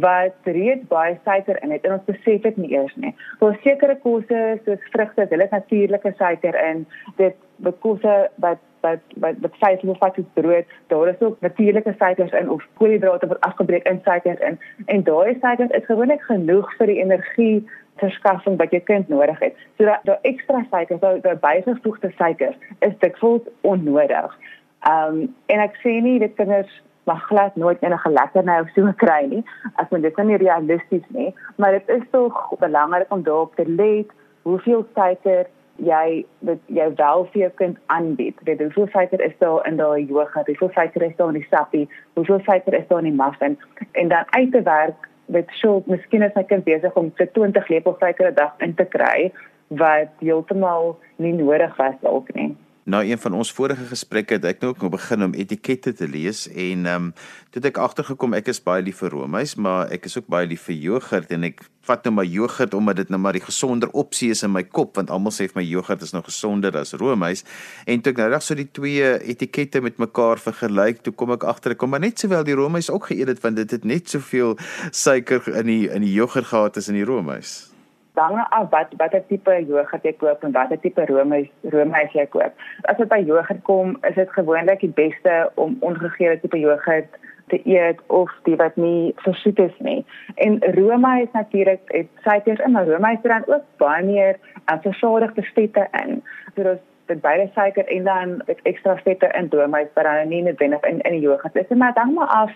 wat 0.00 0.48
reeds 0.56 0.86
baie 0.88 1.18
suiker 1.24 1.58
in 1.62 1.70
het 1.70 1.84
en 1.84 1.96
ons 1.98 2.08
besef 2.08 2.42
dit 2.42 2.56
nie 2.56 2.70
eers 2.74 2.94
nie. 2.96 3.14
Daar 3.40 3.58
sekere 3.62 3.96
kosse 4.02 4.44
soos 4.64 4.88
vrugte, 4.92 5.26
hulle 5.30 5.48
het 5.48 5.54
natuurlike 5.54 6.12
suiker 6.18 6.58
in. 6.68 6.86
Dit 7.16 7.36
bekosse 7.56 8.16
wat 8.44 8.62
wat 8.86 9.00
wat 9.22 9.40
wat 9.40 9.54
suiker 9.60 9.88
of 9.90 9.98
wat 9.98 10.18
is 10.18 10.28
brood, 10.34 10.76
daar 10.86 11.08
is 11.08 11.20
ook 11.20 11.40
natuurlike 11.40 11.94
suikers 11.98 12.32
in 12.32 12.50
of 12.50 12.66
koolhidrate 12.78 13.26
wat 13.26 13.40
afgebreek 13.40 13.88
in 13.88 14.00
suikers 14.04 14.38
in. 14.38 14.58
En 14.86 15.02
daai 15.02 15.36
suikers 15.40 15.70
is 15.70 15.84
gewoonlik 15.84 16.22
genoeg 16.22 16.76
vir 16.78 16.92
die 16.92 17.00
energie 17.02 17.68
verskaffing 17.96 18.58
wat 18.60 18.70
jou 18.70 18.82
kind 18.82 19.08
nodig 19.08 19.38
het. 19.38 19.54
So 19.76 19.84
dat 19.84 20.04
daai 20.04 20.18
ekstra 20.22 20.64
suikers, 20.70 21.00
daai 21.00 21.36
bygevoegde 21.46 22.12
suikers 22.16 22.56
is 22.78 22.98
dikwels 22.98 23.48
onnodig. 23.60 24.38
Ehm 24.86 25.22
um, 25.22 25.34
en 25.46 25.60
ek 25.60 25.80
sê 25.82 25.98
nie 26.02 26.18
dit 26.22 26.34
kinders 26.38 26.82
mag 27.06 27.26
glad 27.30 27.56
nooit 27.56 27.82
enige 27.82 28.10
lekkerny 28.10 28.60
of 28.60 28.70
so 28.74 28.92
kry 29.02 29.26
nie. 29.30 29.44
As 29.74 29.90
men 29.90 30.02
dit 30.02 30.16
nie 30.16 30.36
realisties 30.42 31.06
nie 31.08 31.32
maar 31.56 31.72
dit 31.72 31.88
is 31.88 32.02
tog 32.10 32.54
belangrik 32.58 33.12
om 33.12 33.22
daarop 33.22 33.54
te 33.54 33.68
let 33.68 34.10
hoeveel 34.42 34.86
suiker 34.94 35.46
jy 35.76 36.24
dit 36.48 36.60
jy 36.66 36.86
wel 36.96 37.26
vir 37.32 37.40
jou 37.40 37.50
kind 37.60 37.78
aanbied. 37.86 38.38
Weet 38.48 38.62
hoeveel 38.62 38.88
suiker 38.92 39.20
is 39.20 39.34
daar 39.38 39.66
in 39.68 39.76
daai 39.76 40.06
jogurt 40.06 40.46
hoeveel 40.46 40.70
suiker 40.74 41.02
is 41.02 41.16
daar 41.16 41.34
in 41.34 41.40
die 41.40 41.48
sappie? 41.50 41.88
Hoeveel 42.14 42.40
suiker 42.44 42.74
is 42.74 42.86
daar 42.88 43.04
in 43.04 43.10
die 43.10 43.22
muffin? 43.22 43.58
En 43.92 44.08
dan 44.08 44.24
uit 44.30 44.52
te 44.52 44.62
werk 44.62 45.08
met 45.26 45.50
so 45.60 45.82
miskien 45.86 46.22
is 46.22 46.34
my 46.34 46.44
kind 46.44 46.64
besig 46.64 46.94
om 46.94 47.10
vir 47.16 47.32
20 47.32 47.68
lepels 47.68 47.98
suiker 47.98 48.30
'n 48.30 48.34
dag 48.34 48.54
in 48.58 48.74
te 48.74 48.84
kry 48.84 49.32
wat 49.68 50.12
heeltemal 50.20 50.98
nie 51.16 51.32
nodig 51.32 51.76
was 51.76 51.94
dalk 52.00 52.34
nie 52.34 52.54
na 52.86 53.02
een 53.02 53.18
van 53.18 53.34
ons 53.34 53.50
vorige 53.52 53.88
gesprekke 53.90 54.36
het 54.38 54.44
ek 54.46 54.60
nou 54.62 54.70
ook 54.70 54.84
begin 54.94 55.26
om 55.26 55.32
etikette 55.34 55.92
te 55.98 56.06
lees 56.06 56.46
en 56.46 56.86
ehm 56.86 57.08
um, 57.08 57.08
toe 57.50 57.58
het 57.58 57.70
ek 57.72 57.80
agtergekom 57.82 58.36
ek 58.38 58.50
is 58.52 58.60
baie 58.62 58.84
lief 58.84 59.00
vir 59.02 59.10
roomys, 59.10 59.56
maar 59.56 59.90
ek 59.90 60.06
is 60.06 60.16
ook 60.18 60.28
baie 60.30 60.46
lief 60.46 60.68
vir 60.68 60.76
jogurt 60.78 61.32
en 61.34 61.48
ek 61.48 61.64
vat 61.88 62.06
nou 62.06 62.14
maar 62.18 62.28
jogurt 62.30 62.74
omdat 62.78 63.02
dit 63.02 63.10
nou 63.10 63.20
maar 63.22 63.34
die 63.34 63.42
gesonder 63.42 63.90
opsie 63.90 64.30
is 64.30 64.44
in 64.46 64.54
my 64.54 64.62
kop 64.62 64.94
want 65.00 65.10
almal 65.10 65.34
sê 65.34 65.48
vir 65.50 65.62
my 65.62 65.66
jogurt 65.66 66.06
is 66.06 66.14
nou 66.14 66.22
gesonder 66.22 66.78
as 66.78 66.94
roomys 66.94 67.42
en 67.86 68.02
toe 68.02 68.14
ek 68.14 68.22
nou 68.22 68.30
reg 68.30 68.46
so 68.46 68.54
die 68.54 68.70
twee 68.70 69.12
etikette 69.34 69.82
met 69.82 69.98
mekaar 69.98 70.38
vergelyk, 70.38 71.02
toe 71.02 71.14
kom 71.14 71.34
ek 71.34 71.44
agter 71.44 71.74
ek 71.74 71.82
kom 71.82 71.90
maar 71.90 72.06
net 72.06 72.22
sowel 72.22 72.46
die 72.46 72.54
roomys 72.54 72.90
ook 72.90 73.10
geëet 73.10 73.34
het 73.34 73.42
want 73.42 73.58
dit 73.58 73.78
het 73.78 73.84
net 73.84 74.14
soveel 74.14 74.54
suiker 74.92 75.42
in 75.56 75.66
die 75.66 75.84
in 75.90 76.06
die 76.06 76.14
jogurt 76.14 76.54
gehad 76.54 76.78
as 76.78 76.92
in 76.92 77.02
die 77.02 77.08
roomys. 77.08 77.75
Dan 78.16 78.48
af 78.48 78.70
wat 78.72 78.94
watter 78.96 79.22
tipe 79.28 79.54
jogurt 79.68 80.08
jy 80.08 80.14
koop 80.20 80.44
en 80.44 80.56
watter 80.56 80.80
tipe 80.80 81.04
roomys 81.10 81.48
roomys 81.74 82.16
jy 82.16 82.26
koop. 82.32 82.66
As 82.90 82.98
dit 83.00 83.08
by 83.12 83.20
jogurt 83.28 83.62
kom, 83.68 83.96
is 84.08 84.16
dit 84.18 84.34
gewoonlik 84.38 84.82
die 84.84 84.92
beste 84.96 85.36
om 85.54 85.76
ongegeurde 85.80 86.40
tipe 86.40 86.60
jogurt 86.60 87.20
te 87.52 87.60
eet 87.64 88.00
of 88.06 88.32
die 88.48 88.56
wat 88.58 88.76
nie 88.76 89.12
versoet 89.22 89.58
is 89.62 89.78
nie. 89.78 90.00
En 90.34 90.58
roomys 90.78 91.30
natuurlik 91.32 91.82
het 91.94 92.10
suikers 92.24 92.60
in, 92.64 92.72
maar 92.72 92.88
roomys 92.88 93.20
het 93.22 93.32
dan 93.32 93.48
ook 93.54 93.64
baie 93.82 94.04
meer 94.04 94.38
versadigde 94.82 95.42
vette 95.54 95.88
in. 96.04 96.22
So 96.54 96.62
dit 96.62 96.84
dit 97.06 97.20
baie 97.22 97.50
suiker 97.54 97.86
en 97.86 98.04
dan 98.04 98.32
ek 98.50 98.64
ekstra 98.66 98.96
vette 99.04 99.28
in 99.38 99.50
roomys 99.50 99.92
wat 99.94 100.08
dan 100.08 100.32
nie 100.32 100.42
noodwendig 100.42 100.88
in 100.90 101.00
in 101.00 101.18
die 101.18 101.26
jogurt 101.28 101.56
is. 101.56 101.76
Maar 101.76 101.94
dan 101.94 102.14
maar 102.14 102.26
af 102.26 102.52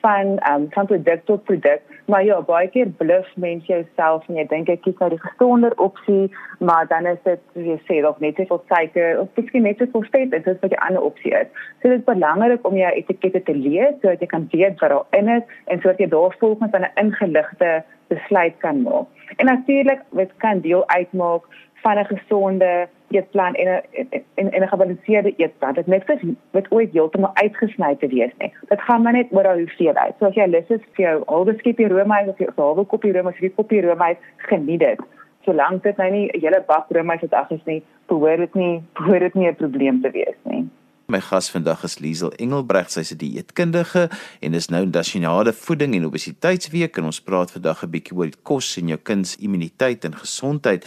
van 0.00 0.26
um, 0.50 0.66
van 0.70 0.86
produk 0.86 1.24
tot 1.24 1.44
produk. 1.44 1.80
Maar 2.04 2.24
ja, 2.24 2.40
baie 2.42 2.68
keer 2.68 2.88
bluf 2.88 3.28
mense 3.36 3.66
jouself 3.66 4.28
en 4.28 4.38
jy 4.40 4.46
dink 4.50 4.68
ek 4.72 4.82
kies 4.82 4.98
nou 4.98 5.10
die 5.12 5.20
gesonder 5.22 5.76
opsie, 5.76 6.30
maar 6.58 6.88
dan 6.90 7.06
is 7.06 7.20
dit 7.24 7.42
soos 7.52 7.68
jy 7.68 7.78
sê, 7.86 8.00
dalk 8.02 8.20
net 8.24 8.36
te 8.36 8.46
veel 8.48 8.62
suiker 8.72 9.20
of 9.20 9.28
miskien 9.38 9.66
net 9.68 9.78
te 9.78 9.88
veel 9.92 10.06
vet, 10.10 10.30
dit 10.30 10.46
is 10.46 10.60
wat 10.62 10.74
die 10.74 10.82
ander 10.86 11.06
opsie 11.10 11.34
is. 11.36 11.48
So 11.80 11.88
dit 11.88 11.98
is 11.98 12.08
belangrik 12.08 12.66
om 12.66 12.78
jou 12.80 12.92
etikette 13.02 13.42
te 13.46 13.56
lees 13.56 13.98
sodat 14.00 14.24
jy 14.24 14.30
kan 14.32 14.48
weet 14.52 14.82
wat 14.82 14.94
daarin 14.96 15.34
is 15.36 15.56
en 15.66 15.82
sodat 15.82 16.02
jy 16.02 16.10
daarvolgens 16.14 16.78
'n 16.78 16.92
ingeligte 17.04 17.82
besluit 18.08 18.56
kan 18.58 18.82
maak. 18.82 19.06
En 19.36 19.46
natuurlik, 19.46 20.00
dit 20.10 20.30
kan 20.36 20.60
deel 20.60 20.88
uitmaak 20.88 21.42
van 21.82 21.98
'n 21.98 22.04
gesonde 22.04 22.88
eetplan 23.10 23.54
en 23.54 23.68
'n 23.74 24.22
en 24.34 24.62
'n 24.62 24.68
gebalanseerde 24.68 25.32
eetplan. 25.36 25.74
Dit 25.74 25.86
net 25.86 26.04
vir 26.04 26.20
wat 26.50 26.70
ooit 26.70 26.92
heeltemal 26.92 27.30
uitgesny 27.34 27.96
te 27.96 28.06
wees 28.06 28.32
nie. 28.38 28.52
Dit 28.68 28.80
gaan 28.80 29.02
maar 29.02 29.12
net 29.12 29.26
oor 29.30 29.52
hoe 29.52 29.66
veel 29.66 29.94
uit. 29.94 30.14
So 30.18 30.26
as 30.26 30.34
jy 30.34 30.46
lus 30.46 30.68
is 30.68 30.84
vir 30.92 31.04
jou 31.04 31.22
halwe 31.26 31.54
skepie 31.58 31.88
roomys 31.88 32.28
of 32.28 32.38
jou 32.38 32.50
halwe 32.56 32.84
koppie 32.84 33.12
roomys, 33.12 33.36
vir 33.36 33.50
koppie 33.50 33.82
roomys, 33.82 34.16
geniet 34.36 34.80
dit. 34.80 35.00
Solank 35.44 35.82
dit 35.82 35.96
nou 35.96 36.10
nie 36.10 36.30
'n 36.32 36.40
hele 36.40 36.62
bak 36.66 36.86
roomys 36.88 37.20
het 37.20 37.32
af 37.32 37.50
is 37.50 37.64
nie, 37.64 37.82
behoort 38.06 38.38
dit 38.38 38.54
nie 38.54 38.82
behoort 38.92 39.20
dit 39.20 39.34
nie 39.34 39.48
'n 39.48 39.56
probleem 39.56 40.02
te 40.02 40.10
wees 40.10 40.36
nie. 40.42 40.68
My 41.10 41.18
gas 41.20 41.48
vandag 41.50 41.82
is 41.82 41.96
Liesel 41.98 42.30
Engelbregt, 42.38 42.92
sy's 42.94 43.10
'n 43.10 43.18
dieetkundige 43.18 44.08
en 44.40 44.54
is 44.54 44.68
nou 44.70 44.86
nasionale 44.86 45.52
voeding 45.52 45.94
en 45.94 46.06
obesiteitsweek 46.06 46.96
en 46.98 47.04
ons 47.04 47.20
praat 47.20 47.50
vandag 47.50 47.82
'n 47.82 47.90
bietjie 47.90 48.16
oor 48.16 48.30
die 48.30 48.42
kos 48.42 48.76
en 48.78 48.88
jou 48.88 48.98
kind 49.02 49.26
se 49.26 49.36
immuniteit 49.42 50.04
en 50.04 50.14
gesondheid. 50.14 50.86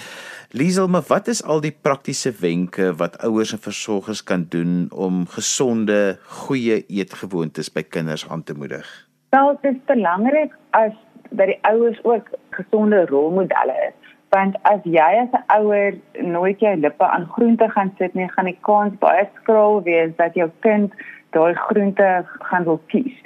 Liesel, 0.52 0.88
maar 0.88 1.04
wat 1.08 1.28
is 1.28 1.44
al 1.44 1.60
die 1.60 1.76
praktiese 1.82 2.32
wenke 2.40 2.96
wat 2.96 3.18
ouers 3.18 3.52
en 3.52 3.60
versorgers 3.60 4.24
kan 4.24 4.46
doen 4.50 4.88
om 4.92 5.28
gesonde, 5.28 6.18
goeie 6.24 6.86
eetgewoontes 6.88 7.72
by 7.74 7.84
kinders 7.84 8.30
aan 8.30 8.44
te 8.44 8.54
moedig? 8.54 9.08
Wel, 9.30 9.60
dit 9.62 9.74
is 9.76 9.86
belangrik 9.86 10.56
as 10.72 10.94
dat 11.32 11.48
die 11.48 11.60
ouers 11.62 12.00
ook 12.04 12.28
gesonde 12.50 13.06
rolmodelle 13.06 13.76
is 13.90 14.03
want 14.34 14.56
as 14.74 14.82
jy 14.98 15.12
as 15.22 15.34
'n 15.38 15.46
ouer 15.60 15.94
nooit 16.36 16.60
jou 16.60 16.76
lippe 16.76 17.06
aan 17.06 17.30
groente 17.36 17.70
gaan 17.70 17.94
sit 17.98 18.14
nie, 18.14 18.30
gaan 18.32 18.50
die 18.52 18.60
kans 18.70 18.98
baie 19.06 19.30
skraal 19.40 19.84
wees 19.84 20.12
dat 20.16 20.34
jou 20.34 20.50
kind 20.60 20.94
daai 21.38 21.54
groente 21.54 22.10
gaan 22.50 22.64
wil 22.64 22.82
kies. 22.88 23.18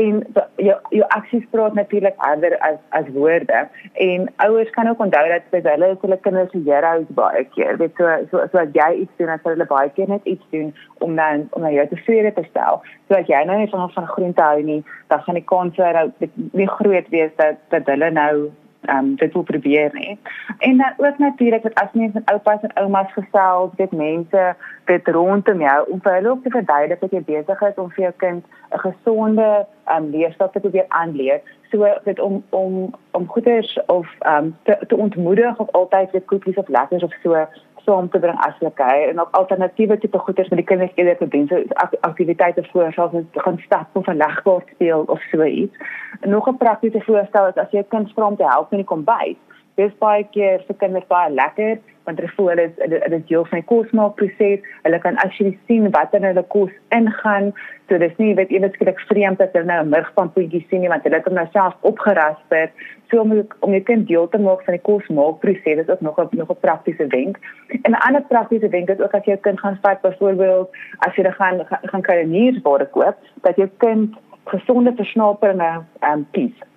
En 0.00 0.22
jou 0.56 0.76
jou 0.88 1.06
aksies 1.16 1.44
praat 1.50 1.74
natuurlik 1.74 2.14
harder 2.16 2.54
as 2.68 2.78
as 2.88 3.10
woorde. 3.16 3.68
En 3.92 4.30
ouers 4.36 4.70
kan 4.70 4.88
ook 4.88 5.02
onthou 5.06 5.26
dat 5.28 5.50
vir 5.50 5.68
hulle 5.70 5.90
is 5.96 6.00
hulle 6.04 6.18
kinders 6.26 6.50
se 6.54 6.62
heroes 6.70 7.10
baie 7.18 7.44
keer. 7.44 7.76
Dit 7.82 7.92
so 7.96 8.06
so 8.30 8.46
so 8.52 8.62
as 8.62 8.72
jy 8.78 8.88
iets 9.02 9.16
doen, 9.16 9.34
as 9.34 9.44
hulle 9.50 9.66
baie 9.74 9.90
keer 9.90 10.08
net 10.08 10.24
iets 10.24 10.46
doen 10.54 10.74
om 10.98 11.16
dan 11.16 11.46
om 11.50 11.68
jou 11.68 11.86
tevrede 11.88 12.32
te 12.32 12.46
stel. 12.50 12.82
So 13.08 13.20
as 13.20 13.26
jy 13.26 13.44
nou 13.44 13.58
nie 13.58 13.70
van 13.74 13.92
van 13.98 14.06
groente 14.14 14.42
hou 14.42 14.62
nie, 14.62 14.82
dan 15.08 15.22
gaan 15.22 15.40
die 15.40 15.50
kans 15.54 15.76
dat 15.76 16.18
dit 16.18 16.42
nie 16.52 16.68
groot 16.78 17.08
wees 17.08 17.36
dat 17.36 17.56
dat 17.68 17.86
hulle 17.86 18.10
nou 18.10 18.34
ehm 18.82 18.98
um, 18.98 19.16
dit 19.16 19.32
wil 19.32 19.42
probeer 19.42 19.90
nie. 19.92 20.18
En 20.58 20.76
dan 20.76 20.92
ook 20.96 21.18
natuurlik 21.18 21.62
dat 21.62 21.74
as 21.74 21.92
mense 21.92 22.14
met 22.14 22.30
oupas 22.30 22.60
en 22.60 22.74
oumas 22.74 23.12
gesels, 23.12 23.70
dit 23.76 23.92
mense 23.92 24.54
dit 24.84 25.08
rondom 25.08 25.60
jou 25.60 25.90
om 25.90 26.00
vir 26.02 26.12
hulle 26.12 26.30
ook 26.30 26.42
te 26.42 26.50
verduidelik 26.50 27.00
dat 27.00 27.10
jy 27.10 27.22
besig 27.22 27.60
is 27.60 27.74
om 27.74 27.90
vir 27.90 28.02
jou 28.02 28.12
kind 28.16 28.44
'n 28.70 28.78
gesonde 28.78 29.66
ehm 29.84 30.04
um, 30.04 30.10
leefstyl 30.10 30.50
te 30.50 30.60
probeer 30.60 30.84
aanleer. 30.88 31.40
So 31.70 31.86
dit 32.04 32.20
om 32.20 32.44
om 32.50 32.94
om 33.10 33.26
goeders 33.26 33.78
of 33.86 34.06
ehm 34.18 34.44
um, 34.44 34.56
te, 34.62 34.78
te 34.86 34.96
ontmoedig 34.96 35.58
of 35.58 35.70
altyd 35.70 36.10
vir 36.10 36.20
koekies 36.20 36.56
of 36.56 36.68
lekkers 36.68 37.02
of 37.02 37.14
so 37.22 37.46
saam 37.84 38.08
te 38.10 38.18
bring 38.18 38.38
as 38.46 38.58
hulle 38.58 38.72
kuier 38.74 39.08
en 39.08 39.20
ook 39.20 39.34
alternatiewe 39.38 39.98
tipe 39.98 40.18
goeders 40.18 40.48
met 40.48 40.58
die 40.58 40.66
kinders 40.66 40.92
eerder 40.94 41.16
te 41.16 41.28
doen. 41.28 41.46
So 41.48 41.62
aktiwiteite 42.00 42.64
voor 42.70 42.92
soos 42.92 43.12
om 43.12 43.28
te 43.32 43.40
gaan 43.40 43.58
stap 43.58 43.96
of 43.96 44.06
'n 44.06 44.16
legbord 44.16 44.68
speel 44.74 45.02
of 45.06 45.20
so 45.30 45.42
iets. 45.44 45.76
Nog 46.20 46.48
'n 46.48 46.56
praktiese 46.56 47.00
voorstel 47.00 47.46
is 47.46 47.54
as 47.54 47.70
jy 47.70 47.78
'n 47.78 47.88
kind 47.88 48.12
vra 48.12 48.26
om 48.26 48.36
te 48.36 48.46
help 48.46 48.70
met 48.70 48.80
die 48.80 48.88
kombuis. 48.88 49.36
Dis 49.80 49.92
baie 49.98 50.24
keer 50.34 50.60
vir 50.66 50.76
kinders 50.76 51.08
baie 51.08 51.32
lekker 51.32 51.80
want 52.04 52.18
hulle 52.18 52.32
voel 52.36 52.56
dit 52.58 52.80
dit 52.90 53.12
is 53.16 53.26
deel 53.28 53.44
van 53.50 53.60
die 53.60 53.68
kosmaakproses. 53.68 54.64
Hulle 54.82 54.98
kan 55.04 55.18
actually 55.22 55.52
sien 55.68 55.90
wat 55.94 56.14
in 56.18 56.24
hulle 56.26 56.42
kos 56.54 56.72
ingaan. 56.96 57.52
So 57.88 57.98
dis 58.02 58.16
nie 58.18 58.32
weet 58.38 58.50
ewe 58.54 58.70
skielik 58.74 58.98
vreemd 59.10 59.38
dat 59.38 59.54
hulle 59.54 59.68
nou 59.70 59.84
'n 59.84 59.92
murgpampoetjie 59.94 60.64
sien 60.68 60.82
nie 60.82 60.90
want 60.92 61.06
hulle 61.06 61.20
het 61.20 61.28
hom 61.28 61.38
nou 61.38 61.46
self 61.52 61.76
opgerasper. 61.92 62.72
So 63.10 63.20
om 63.20 63.32
om 63.60 63.76
jou 63.76 63.82
kind 63.90 64.08
deel 64.08 64.28
te 64.28 64.38
maak 64.38 64.64
van 64.64 64.74
die 64.74 64.86
kosmaakproses 64.88 65.84
is 65.84 65.88
ook 65.94 66.00
nog 66.00 66.18
'n 66.18 66.28
nog 66.42 66.50
'n 66.50 66.60
praktiese 66.66 67.06
wenk. 67.06 67.38
En 67.82 67.92
'n 67.92 68.02
ander 68.06 68.22
praktiese 68.22 68.68
wenk 68.68 68.88
is 68.88 69.00
ook 69.00 69.14
as 69.14 69.24
jou 69.24 69.36
kind 69.36 69.60
gaan 69.60 69.78
vat 69.82 70.02
byvoorbeeld 70.02 70.68
as 70.98 71.14
jy 71.16 71.30
gaan 71.30 71.66
gaan 71.68 72.02
kruideniersware 72.02 72.86
koop, 72.86 73.16
dat 73.42 73.56
jou 73.56 73.68
kind 73.76 74.16
gesonde 74.44 74.92
versnaperinge 74.96 75.84
ehm 76.00 76.12
um, 76.12 76.26
kies 76.30 76.71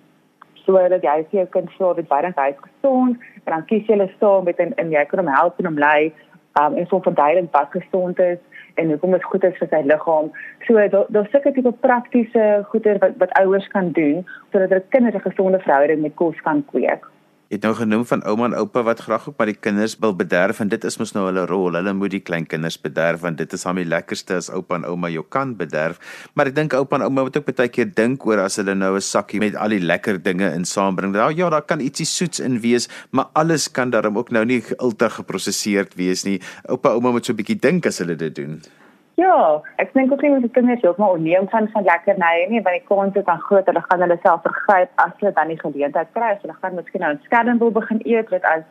sodat 0.66 1.06
jy 1.08 1.16
vir 1.30 1.40
jou 1.40 1.46
kind 1.56 1.72
sê 1.76 1.94
dit 2.00 2.08
baie 2.12 2.32
baie 2.40 2.54
gesond 2.60 3.16
en 3.44 3.54
dan 3.54 3.66
kies 3.70 3.86
jy 3.86 3.94
hulle 3.94 4.10
saam 4.20 4.44
met 4.50 4.60
en, 4.64 4.74
en 4.82 4.92
jy 4.92 5.04
kan 5.10 5.24
hom 5.24 5.32
help 5.38 5.60
en 5.62 5.70
hom 5.70 5.80
lei 5.86 6.12
um, 6.60 6.76
en 6.76 6.86
so 6.90 7.00
verduidelik 7.08 7.50
wat 7.56 7.74
gesond 7.78 8.22
is 8.26 8.38
en 8.76 8.92
hoekom 8.92 9.16
dit 9.16 9.24
goed 9.24 9.44
is 9.48 9.58
vir 9.60 9.68
sy 9.72 9.82
liggaam. 9.88 10.30
So 10.66 10.88
daar 10.94 11.06
daar's 11.16 11.30
sulke 11.32 11.52
tipe 11.56 11.72
praktiese 11.88 12.46
goeder 12.72 13.00
wat 13.04 13.20
wat 13.22 13.36
ouers 13.40 13.68
kan 13.74 13.92
doen 13.98 14.24
sodat 14.52 14.70
hulle 14.70 14.94
kinders 14.96 15.20
'n 15.20 15.28
gesonde 15.30 15.60
verhouding 15.66 16.02
met 16.02 16.18
kos 16.22 16.40
kan 16.48 16.64
kweek 16.72 17.06
het 17.48 17.62
nou 17.62 17.74
genoem 17.78 18.02
van 18.06 18.24
ouma 18.26 18.48
en 18.48 18.54
oupa 18.58 18.82
wat 18.82 19.00
graag 19.06 19.28
ook 19.28 19.36
maar 19.38 19.46
die 19.46 19.58
kinders 19.60 19.94
wil 20.02 20.14
bederf 20.16 20.58
en 20.60 20.68
dit 20.68 20.84
is 20.84 20.96
mos 20.98 21.12
nou 21.14 21.26
hulle 21.28 21.44
rol. 21.46 21.76
Hulle 21.78 21.92
moet 21.94 22.10
die 22.16 22.20
klein 22.20 22.46
kinders 22.46 22.78
bederf 22.82 23.22
want 23.22 23.38
dit 23.38 23.52
is 23.54 23.64
hom 23.68 23.78
die 23.78 23.86
lekkerste 23.86 24.38
as 24.40 24.48
oupa 24.50 24.80
en 24.80 24.86
ouma 24.88 25.10
jou 25.12 25.22
kan 25.30 25.54
bederf. 25.58 26.00
Maar 26.34 26.50
ek 26.50 26.56
dink 26.56 26.74
oupa 26.74 26.98
en 26.98 27.06
ouma 27.06 27.26
moet 27.28 27.38
ook 27.38 27.46
baie 27.52 27.70
keer 27.70 27.92
dink 27.94 28.26
oor 28.26 28.42
as 28.42 28.58
hulle 28.58 28.74
nou 28.74 28.96
'n 28.96 29.00
sakkie 29.00 29.40
met 29.40 29.54
al 29.54 29.68
die 29.68 29.80
lekker 29.80 30.22
dinge 30.22 30.50
in 30.52 30.64
saambring. 30.64 31.12
Nou 31.12 31.30
ja, 31.34 31.50
daar 31.50 31.62
kan 31.62 31.80
ietsie 31.80 32.06
soets 32.06 32.40
in 32.40 32.60
wees, 32.60 32.88
maar 33.10 33.30
alles 33.32 33.70
kan 33.70 33.90
daarom 33.90 34.18
ook 34.18 34.30
nou 34.30 34.44
nie 34.44 34.62
ultra 34.80 35.08
geprosesseerd 35.08 35.94
wees 35.94 36.24
nie. 36.24 36.40
Oupa 36.68 36.90
ouma 36.90 37.10
moet 37.10 37.24
so 37.26 37.32
'n 37.32 37.36
bietjie 37.36 37.60
dink 37.60 37.86
as 37.86 37.98
hulle 37.98 38.16
dit 38.16 38.34
doen. 38.34 38.62
Ja, 39.16 39.62
ek 39.80 39.94
dink 39.96 40.10
ook 40.12 40.20
nie 40.20 40.30
moet 40.30 40.50
kinders 40.52 40.82
heeltemal 40.84 41.14
onneem 41.16 41.46
van 41.48 41.68
van 41.72 41.84
lekkernye 41.88 42.48
nie, 42.50 42.60
want 42.64 42.76
die 42.76 42.88
kans 42.88 43.14
is 43.16 43.24
dan 43.24 43.38
groot 43.40 43.68
hulle 43.70 43.82
gaan 43.84 44.02
hulle 44.04 44.18
self 44.22 44.42
vergryp 44.44 44.90
as 45.04 45.14
hulle 45.20 45.32
dan 45.38 45.48
die 45.48 45.60
geleentheid 45.60 46.10
kry. 46.12 46.34
So 46.34 46.44
hulle 46.44 46.56
gaan 46.60 46.74
miskien 46.76 47.00
nou 47.00 47.12
'n 47.14 47.22
skerm 47.24 47.58
wil 47.62 47.72
begin 47.78 48.02
eet 48.04 48.28
wat 48.34 48.44
as 48.44 48.64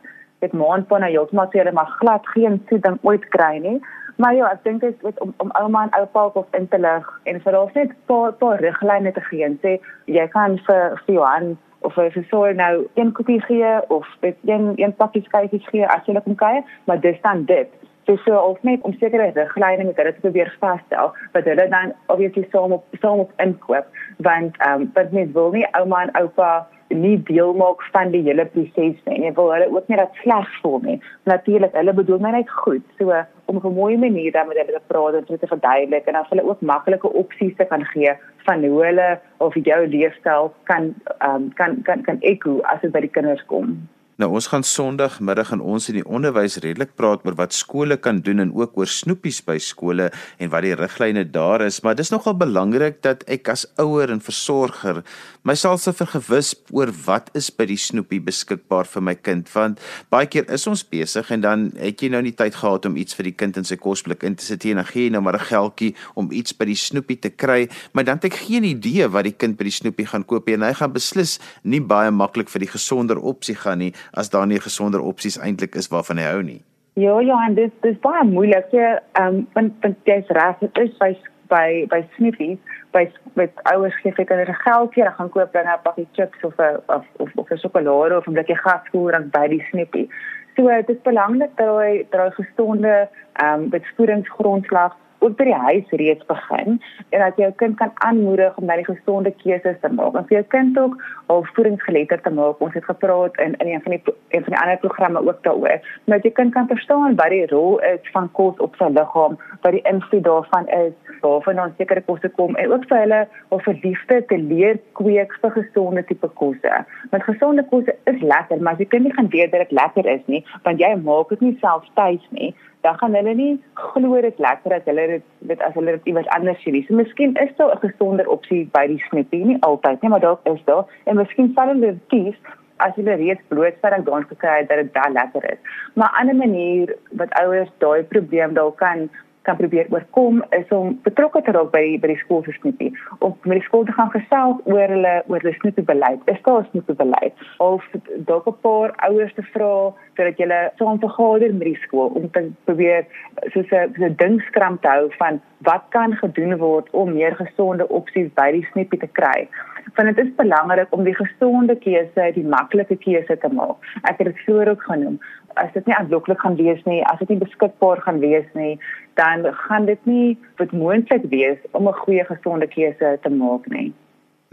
dit 0.44 0.52
maand 0.52 0.86
van 0.88 1.00
nou 1.02 1.10
heeltemal 1.10 1.48
sê 1.50 1.58
hulle 1.58 1.72
maar 1.72 1.90
glad 1.98 2.28
geen 2.34 2.60
soet 2.68 2.82
ding 2.82 2.98
ooit 3.02 3.26
kry 3.34 3.58
nie. 3.58 3.80
Maar 4.16 4.34
ja, 4.34 4.50
ek 4.52 4.62
dink 4.64 4.80
dit 4.80 5.02
is 5.02 5.18
om 5.24 5.34
om 5.36 5.50
ouma 5.50 5.82
en 5.82 5.98
oupa 6.00 6.26
of 6.26 6.46
in 6.58 6.68
te 6.68 6.78
lig 6.78 7.10
en 7.24 7.40
vir 7.40 7.52
hulle 7.52 7.70
net 7.74 7.90
'n 7.90 7.96
paar 8.06 8.32
paar 8.32 8.60
riglyne 8.60 9.12
te 9.12 9.20
gee 9.20 9.44
en 9.44 9.58
sê 9.62 9.80
jy 10.04 10.28
kan 10.28 10.58
vir 10.66 11.02
vir 11.06 11.14
Johan 11.14 11.56
of 11.80 11.94
vir 11.94 12.26
sou 12.30 12.52
nou 12.52 12.86
een 12.94 13.12
koppie 13.12 13.40
gee 13.40 13.74
of 13.88 14.06
een 14.22 14.72
een 14.76 14.94
pakkie 14.96 15.22
skyfies 15.22 15.66
gee 15.72 15.86
as 15.86 16.06
jy 16.06 16.20
kom 16.20 16.34
kyk, 16.34 16.64
maar 16.84 17.00
dis 17.00 17.20
dan 17.22 17.44
dit. 17.44 17.85
So 18.06 18.16
so 18.24 18.38
of 18.38 18.62
net 18.62 18.80
om 18.86 18.92
sekere 19.00 19.32
riglyne 19.34 19.84
met 19.84 19.96
hulle 19.98 20.12
te 20.14 20.20
probeer 20.20 20.52
vasstel 20.62 21.12
wat 21.32 21.44
hulle 21.50 21.68
dan 21.68 21.92
obviously 22.06 22.46
saam 22.52 22.72
op 22.72 22.84
saam 23.00 23.24
op 23.24 23.32
inkoop 23.42 23.86
want 24.28 24.56
ehm 24.56 24.80
um, 24.80 24.90
wat 24.94 25.12
mens 25.12 25.32
wil 25.32 25.50
nie 25.50 25.66
ouma 25.80 26.02
en 26.02 26.14
oupa 26.22 26.50
nie 26.88 27.16
deel 27.22 27.54
maak 27.54 27.82
van 27.92 28.10
die 28.10 28.22
hele 28.22 28.44
proses 28.46 28.98
nie. 29.08 29.18
Jy 29.24 29.32
wil 29.34 29.50
hulle 29.52 29.66
ook 29.74 29.88
nie 29.90 29.98
dat 29.98 30.20
sleg 30.22 30.52
voel 30.62 30.78
nie. 30.84 31.00
Natuurlik, 31.26 31.74
hulle 31.74 31.94
bedoel 31.98 32.22
my 32.22 32.30
net 32.36 32.50
goed. 32.62 32.84
So 32.98 33.10
om 33.50 33.56
op 33.56 33.64
'n 33.64 33.74
mooi 33.74 33.96
manier 33.96 34.32
dan 34.32 34.46
met 34.46 34.56
hulle 34.56 34.78
te 34.78 34.86
praat 34.86 35.14
en 35.14 35.38
te 35.38 35.46
verduidelik 35.46 36.06
en 36.06 36.12
dan 36.12 36.26
hulle 36.28 36.48
ook 36.48 36.60
maklike 36.60 37.12
opsies 37.12 37.56
te 37.56 37.64
kan 37.64 37.84
gee 37.84 38.14
van 38.46 38.64
hoe 38.64 38.84
hulle 38.84 39.18
of 39.36 39.54
jou 39.54 39.86
leefstyl 39.86 40.52
kan 40.64 40.94
um, 41.26 41.52
kan 41.54 41.82
kan 41.82 42.02
kan 42.02 42.20
ekko 42.20 42.60
as 42.62 42.80
dit 42.80 42.92
by 42.92 43.00
die 43.00 43.10
kinders 43.18 43.44
kom. 43.46 43.88
Nou 44.16 44.30
ons 44.32 44.46
gaan 44.48 44.62
Sondagmiddag 44.64 45.50
in 45.52 45.60
ons 45.60 45.90
in 45.90 45.98
die 45.98 46.06
onderwys 46.08 46.54
redelik 46.64 46.94
praat 46.96 47.20
oor 47.28 47.34
wat 47.36 47.52
skole 47.52 47.98
kan 48.00 48.22
doen 48.24 48.40
en 48.40 48.52
ook 48.56 48.78
oor 48.80 48.88
snoepies 48.88 49.42
by 49.44 49.58
skole 49.60 50.06
en 50.40 50.52
wat 50.54 50.64
die 50.64 50.72
riglyne 50.72 51.26
daar 51.28 51.60
is, 51.66 51.82
maar 51.84 51.98
dis 51.98 52.08
nogal 52.14 52.32
belangrik 52.40 53.02
dat 53.04 53.26
ek 53.28 53.50
as 53.52 53.66
ouer 53.82 54.08
en 54.14 54.22
versorger 54.24 55.02
myself 55.44 55.82
se 55.84 55.92
vergewis 55.94 56.54
oor 56.72 56.90
wat 57.04 57.28
is 57.36 57.50
by 57.52 57.66
die 57.68 57.76
snoepie 57.76 58.22
beskikbaar 58.24 58.88
vir 58.88 59.04
my 59.04 59.14
kind 59.20 59.52
want 59.52 59.84
baie 60.10 60.26
keer 60.32 60.48
is 60.56 60.64
ons 60.66 60.80
besig 60.80 61.28
en 61.36 61.44
dan 61.44 61.66
het 61.76 62.00
jy 62.00 62.08
nou 62.16 62.24
nie 62.24 62.32
tyd 62.40 62.56
gehad 62.56 62.88
om 62.88 62.96
iets 62.96 63.14
vir 63.20 63.28
die 63.28 63.34
kind 63.44 63.60
in 63.60 63.68
sy 63.68 63.76
kosblik 63.76 64.24
in 64.24 64.34
te 64.40 64.48
sit 64.48 64.64
en 64.72 64.80
dan 64.80 64.88
gee 64.88 65.10
jy 65.10 65.12
nou 65.12 65.22
maar 65.28 65.36
'n 65.36 65.48
geldjie 65.52 65.92
om 66.16 66.32
iets 66.32 66.56
by 66.56 66.64
die 66.72 66.80
snoepie 66.86 67.20
te 67.20 67.30
kry, 67.30 67.68
maar 67.92 68.08
dan 68.08 68.16
het 68.16 68.32
ek 68.32 68.40
geen 68.48 68.64
idee 68.64 69.06
wat 69.12 69.28
die 69.28 69.36
kind 69.36 69.58
by 69.60 69.64
die 69.68 69.76
snoepie 69.76 70.08
gaan 70.08 70.24
koop 70.24 70.48
en 70.48 70.62
hy 70.62 70.72
gaan 70.72 70.92
beslis 70.92 71.38
nie 71.62 71.80
baie 71.84 72.10
maklik 72.10 72.48
vir 72.48 72.64
die 72.64 72.72
gesonder 72.72 73.20
opsie 73.20 73.54
gaan 73.54 73.78
nie 73.78 73.92
as 74.12 74.30
daar 74.30 74.46
nie 74.46 74.60
gesonder 74.60 75.00
opsies 75.00 75.38
eintlik 75.38 75.74
is 75.74 75.88
waarvan 75.88 76.18
hy 76.18 76.24
hou 76.24 76.42
nie. 76.42 76.62
Ja, 76.96 77.20
ja, 77.20 77.46
en 77.46 77.54
dis 77.54 77.72
dis 77.80 77.98
baie 78.00 78.24
moeilik. 78.24 78.70
Ja, 78.72 79.00
ehm 79.12 79.34
um, 79.34 79.48
want 79.52 79.72
want 79.80 79.96
jy's 80.04 80.28
reg, 80.28 80.58
dit 80.60 80.78
is 80.78 80.94
by 80.98 81.12
by 81.48 81.86
by 81.92 82.00
sniffies, 82.16 82.58
by 82.92 83.04
met 83.34 83.52
ouers 83.72 83.96
gee 84.00 84.12
vir 84.16 84.24
kinders 84.24 84.62
geldjie, 84.62 85.04
dan 85.04 85.12
gaan 85.18 85.30
koop 85.34 85.54
'n 85.54 85.74
pakkie 85.82 86.08
chips 86.12 86.44
of 86.44 86.56
'n 86.58 86.80
of 86.86 87.04
of 87.16 87.30
of 87.34 87.50
'n 87.50 87.58
sjokolade 87.58 88.16
of 88.16 88.26
'n 88.26 88.32
blikkie 88.32 88.56
gaskoer 88.64 89.12
dan 89.12 89.28
by 89.30 89.46
die 89.48 89.64
snippie. 89.70 90.08
So 90.56 90.68
dit 90.68 90.88
is 90.88 91.02
belangrik 91.02 91.56
dat 91.56 91.76
hy 91.80 92.06
dat 92.10 92.20
hy 92.20 92.30
gesonde 92.44 93.08
ehm 93.32 93.68
um, 93.72 93.82
voedingsgrondslag 93.96 94.96
ook 95.26 95.36
by 95.38 95.46
die 95.48 95.60
huis 95.66 95.94
reeds 96.00 96.26
begin 96.30 96.78
en 97.10 97.22
dat 97.22 97.38
jy 97.38 97.46
jou 97.46 97.52
kind 97.62 97.76
kan 97.80 97.92
aanmoedig 98.06 98.56
om 98.60 98.66
daai 98.70 98.84
gesonde 98.86 99.32
keuses 99.42 99.78
te 99.82 99.90
maak. 99.92 100.14
En 100.14 100.26
vir 100.28 100.38
jou 100.38 100.44
kind 100.54 100.78
ook 100.78 100.96
al 101.32 101.46
voedingsgeletterd 101.54 102.22
te 102.22 102.32
maak. 102.38 102.60
Ons 102.62 102.74
het 102.78 102.84
gepraat 102.84 103.38
in 103.42 103.56
in 103.62 103.72
een 103.72 103.82
van 103.82 103.96
die 103.96 104.02
een 104.34 104.44
van 104.44 104.52
die 104.52 104.60
ander 104.60 104.78
programme 104.84 105.22
ook 105.28 105.42
daaroor. 105.42 105.80
Dat 106.04 106.24
jy 106.24 106.32
kind 106.38 106.52
kan 106.54 106.70
verstaan 106.70 107.18
wat 107.20 107.34
die 107.34 107.46
rol 107.46 107.78
is 107.78 108.12
van 108.12 108.30
kos 108.38 108.62
op 108.66 108.76
sy 108.78 108.90
liggaam, 108.98 109.38
wat 109.62 109.72
die 109.72 109.82
invloed 109.82 110.24
daarvan 110.24 110.68
is, 110.68 110.94
waarvan 111.20 111.62
ons 111.64 111.76
sekere 111.76 112.02
kosse 112.06 112.28
kom 112.38 112.54
en 112.56 112.72
ook 112.72 112.86
vir 112.90 113.02
hulle 113.04 113.22
of 113.48 113.64
vir 113.64 113.78
liefde 113.82 114.20
te 114.30 114.38
leer 114.38 114.78
kweek 115.00 115.34
vir 115.42 115.56
gesonde 115.58 116.04
tipe 116.04 116.28
kosse. 116.40 116.84
Want 117.10 117.28
gesonde 117.28 117.66
kosse 117.70 117.96
is 118.04 118.22
lekker, 118.22 118.62
maar 118.62 118.78
jy 118.78 118.88
kan 118.92 119.02
nie 119.02 119.14
gaan 119.18 119.30
weet 119.34 119.52
dat 119.52 119.66
dit 119.66 119.76
lekker 119.80 120.06
is 120.06 120.24
nie, 120.26 120.44
want 120.62 120.80
jy 120.80 120.94
maak 121.02 121.34
dit 121.34 121.40
nie 121.40 121.56
self 121.60 121.84
tuis 121.94 122.24
nie 122.30 122.54
dan 122.86 122.98
gaan 122.98 123.14
hulle 123.18 123.34
nie 123.34 123.54
glo 123.74 124.20
dit 124.26 124.38
lekker 124.46 124.76
dat 124.76 124.90
hulle 124.90 125.06
dit 125.14 125.24
dit 125.52 125.64
as 125.68 125.74
hulle 125.78 125.96
dit 125.96 126.12
iewers 126.12 126.28
anders 126.36 126.62
sien 126.62 126.76
nie. 126.76 126.84
So 126.88 126.94
miskien 127.00 127.34
is 127.44 127.56
daar 127.56 127.74
'n 127.74 127.84
gesonder 127.86 128.28
opsie 128.36 128.62
by 128.76 128.86
die 128.92 129.02
snippie, 129.08 129.44
nie 129.44 129.62
altyd 129.68 130.02
nie, 130.02 130.10
maar 130.10 130.24
dalk 130.28 130.40
is 130.54 130.62
daar 130.70 130.84
en 131.04 131.16
miskien 131.22 131.52
sal 131.54 131.74
hulle 131.74 131.96
kies 132.14 132.38
as 132.84 132.94
hulle 132.98 133.14
reeds 133.16 133.42
blootstelling 133.48 134.04
daaraan 134.04 134.28
gekry 134.32 134.56
het 134.58 134.68
dat 134.68 134.78
dit 134.82 134.94
dan 134.94 135.12
lekker 135.12 135.44
is. 135.52 135.60
Maar 135.94 136.10
'n 136.12 136.18
ander 136.20 136.36
manier 136.36 136.96
wat 137.10 137.38
ouers 137.42 137.70
daai 137.78 138.02
probleem 138.02 138.54
dalk 138.54 138.76
kan 138.76 139.10
kan 139.46 139.56
probeer 139.56 139.86
oorkom 139.94 140.42
is 140.58 140.68
om 140.74 140.98
betrokke 141.06 141.42
te 141.46 141.54
raak 141.56 141.70
by 141.74 141.84
by 142.02 142.10
die 142.12 142.18
skool 142.22 142.42
se 142.46 142.54
snoepie 142.58 142.90
of 143.26 143.34
met 143.44 143.60
die 143.60 143.66
skool 143.68 143.84
te 143.88 143.94
gaan 143.98 144.10
gesels 144.14 144.62
oor 144.72 144.94
hulle 144.94 145.14
oor 145.30 145.44
hulle 145.44 145.54
snoepie 145.60 145.86
beleid. 145.90 146.20
Is 146.32 146.42
daar 146.48 146.62
'n 146.62 146.68
snoepie 146.70 146.98
beleid 147.02 147.34
of 147.70 147.84
dalk 148.30 148.46
'n 148.48 148.60
paar 148.66 148.90
ouers 149.08 149.34
te 149.34 149.44
vra 149.52 149.72
sodat 150.16 150.38
julle 150.42 150.60
saam 150.78 150.98
vergader 151.06 151.54
met 151.54 151.68
die 151.72 151.82
skool 151.86 152.10
om 152.18 152.30
te 152.30 152.42
probeer 152.64 153.06
soos 153.52 153.70
'n 153.70 153.94
so 153.98 154.04
'n 154.04 154.16
dingskram 154.22 154.78
te 154.80 154.88
hou 154.88 155.06
van 155.18 155.40
wat 155.58 155.84
kan 155.88 156.16
gedoen 156.16 156.56
word 156.56 156.90
om 156.90 157.12
meer 157.12 157.34
gesonde 157.36 157.88
opsies 157.88 158.28
by 158.34 158.50
die 158.52 158.68
snoepie 158.72 158.98
te 158.98 159.10
kry. 159.18 159.48
Want 159.94 160.16
dit 160.16 160.26
is 160.26 160.34
belangrik 160.34 160.88
om 160.90 161.04
die 161.04 161.14
gesonde 161.14 161.76
keuse, 161.76 162.32
die 162.34 162.44
maklike 162.44 162.96
keuse 162.96 163.38
te 163.38 163.48
maak. 163.48 163.76
Ek 164.02 164.18
het 164.18 164.26
dit 164.26 164.38
vroeër 164.44 164.70
ook 164.70 164.82
genoem 164.82 165.18
as 165.56 165.72
dit 165.74 165.86
nie 165.86 165.96
aanloklik 165.96 166.40
gaan 166.40 166.56
wees 166.56 166.82
nie, 166.84 167.02
as 167.10 167.18
dit 167.18 167.28
nie 167.28 167.42
beskikbaar 167.42 168.02
gaan 168.06 168.20
wees 168.20 168.48
nie, 168.54 168.78
dan 169.20 169.46
gaan 169.66 169.86
dit 169.86 170.00
nie 170.06 170.38
wat 170.60 170.72
moontlik 170.72 171.24
wees 171.32 171.58
om 171.72 171.88
'n 171.88 172.00
goeie 172.04 172.24
gesonde 172.24 172.66
keuse 172.66 173.18
te 173.22 173.30
maak 173.30 173.66
nie. 173.68 173.92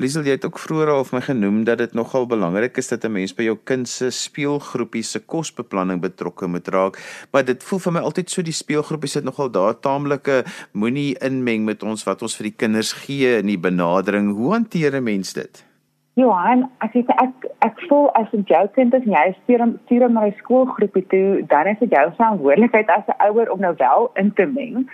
Liesel, 0.01 0.25
jy 0.25 0.33
het 0.33 0.45
ook 0.47 0.57
vroeër 0.57 0.89
al 0.89 1.03
vir 1.05 1.15
my 1.19 1.21
genoem 1.21 1.57
dat 1.63 1.77
dit 1.77 1.91
nogal 1.93 2.25
belangrik 2.25 2.77
is 2.81 2.87
dat 2.89 3.03
'n 3.05 3.11
mens 3.11 3.33
by 3.35 3.43
jou 3.43 3.57
kind 3.63 3.87
se 3.87 4.09
speelgroepie 4.09 5.03
se 5.03 5.19
kosbeplanning 5.19 6.01
betrokke 6.01 6.47
moet 6.47 6.67
raak, 6.67 6.97
maar 7.31 7.45
dit 7.45 7.63
voel 7.63 7.79
vir 7.79 7.93
my 7.93 7.99
altyd 7.99 8.29
so 8.29 8.41
die 8.41 8.51
speelgroepie 8.51 9.09
sit 9.09 9.23
nogal 9.23 9.51
daar 9.51 9.79
taamlike 9.79 10.43
moenie 10.73 11.15
inmeng 11.21 11.65
met 11.65 11.83
ons 11.83 12.03
wat 12.03 12.21
ons 12.21 12.35
vir 12.35 12.43
die 12.43 12.57
kinders 12.57 12.93
gee 12.93 13.37
in 13.37 13.45
die 13.45 13.59
benadering. 13.59 14.33
Hoe 14.33 14.51
hanteer 14.51 14.95
'n 14.95 15.03
mens 15.03 15.33
dit? 15.33 15.72
Johan, 16.15 16.67
ek 16.85 16.91
sê 16.93 17.01
ek 17.09 17.45
ek 17.65 17.79
voel 17.89 18.11
as 18.19 18.33
'n 18.37 18.45
jou 18.49 18.67
kind 18.75 18.93
is 18.93 19.05
jy 19.13 19.23
stuur 19.37 19.61
hom 19.63 19.71
stuur 19.85 20.03
hom 20.05 20.13
na 20.13 20.25
die 20.29 20.37
skoolgroepie 20.41 21.07
toe, 21.13 21.41
dan 21.53 21.67
is 21.71 21.79
dit 21.79 21.89
jou 21.89 22.03
verantwoordelikheid 22.17 22.89
as 22.95 23.07
'n 23.09 23.17
ouer 23.27 23.49
om 23.53 23.59
nou 23.59 23.73
wel 23.79 24.11
in 24.21 24.29
te 24.33 24.45
meng. 24.45 24.85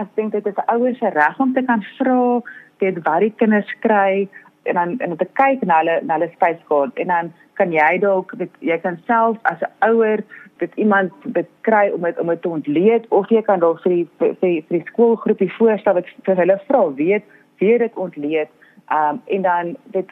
Ek 0.00 0.06
dink 0.14 0.32
dit 0.32 0.46
is 0.46 0.54
'n 0.54 0.70
ouer 0.74 0.94
se 0.94 1.10
reg 1.10 1.40
om 1.40 1.52
te 1.54 1.62
kan 1.62 1.82
vra 1.98 2.42
dit 2.78 2.96
wat 3.06 3.20
die 3.20 3.34
kinders 3.40 3.72
kry 3.80 4.28
en 4.68 4.74
dan 4.74 4.98
en 4.98 5.16
te 5.16 5.28
kyk 5.40 5.64
na 5.66 5.78
hulle 5.80 5.96
na 6.02 6.14
hulle 6.14 6.30
spyskaart 6.36 6.94
en 7.02 7.06
dan 7.06 7.32
kan 7.54 7.72
jy 7.72 7.98
dalk 7.98 8.34
jy 8.60 8.78
kan 8.78 8.98
self 9.06 9.36
as 9.42 9.60
'n 9.62 9.90
ouer 9.90 10.22
dit 10.58 10.72
iemand 10.74 11.10
bekry 11.24 11.90
om 11.94 12.02
dit 12.02 12.18
om 12.18 12.26
dit 12.26 12.42
te 12.42 12.48
ontleed 12.48 13.08
of 13.08 13.28
jy 13.30 13.42
kan 13.42 13.60
dalk 13.60 13.82
vir 13.82 13.92
die 13.92 14.08
vir, 14.18 14.34
vir 14.40 14.78
die 14.78 14.86
skoolgroepie 14.92 15.52
voorstel 15.58 15.94
wat 15.94 16.06
vir 16.26 16.36
hulle 16.36 16.58
vra 16.68 16.82
weet 17.02 17.24
wie 17.58 17.78
dit 17.78 17.94
ontleed 17.96 18.50
um, 18.90 19.20
en 19.26 19.42
dan 19.42 19.76
dit 19.84 20.08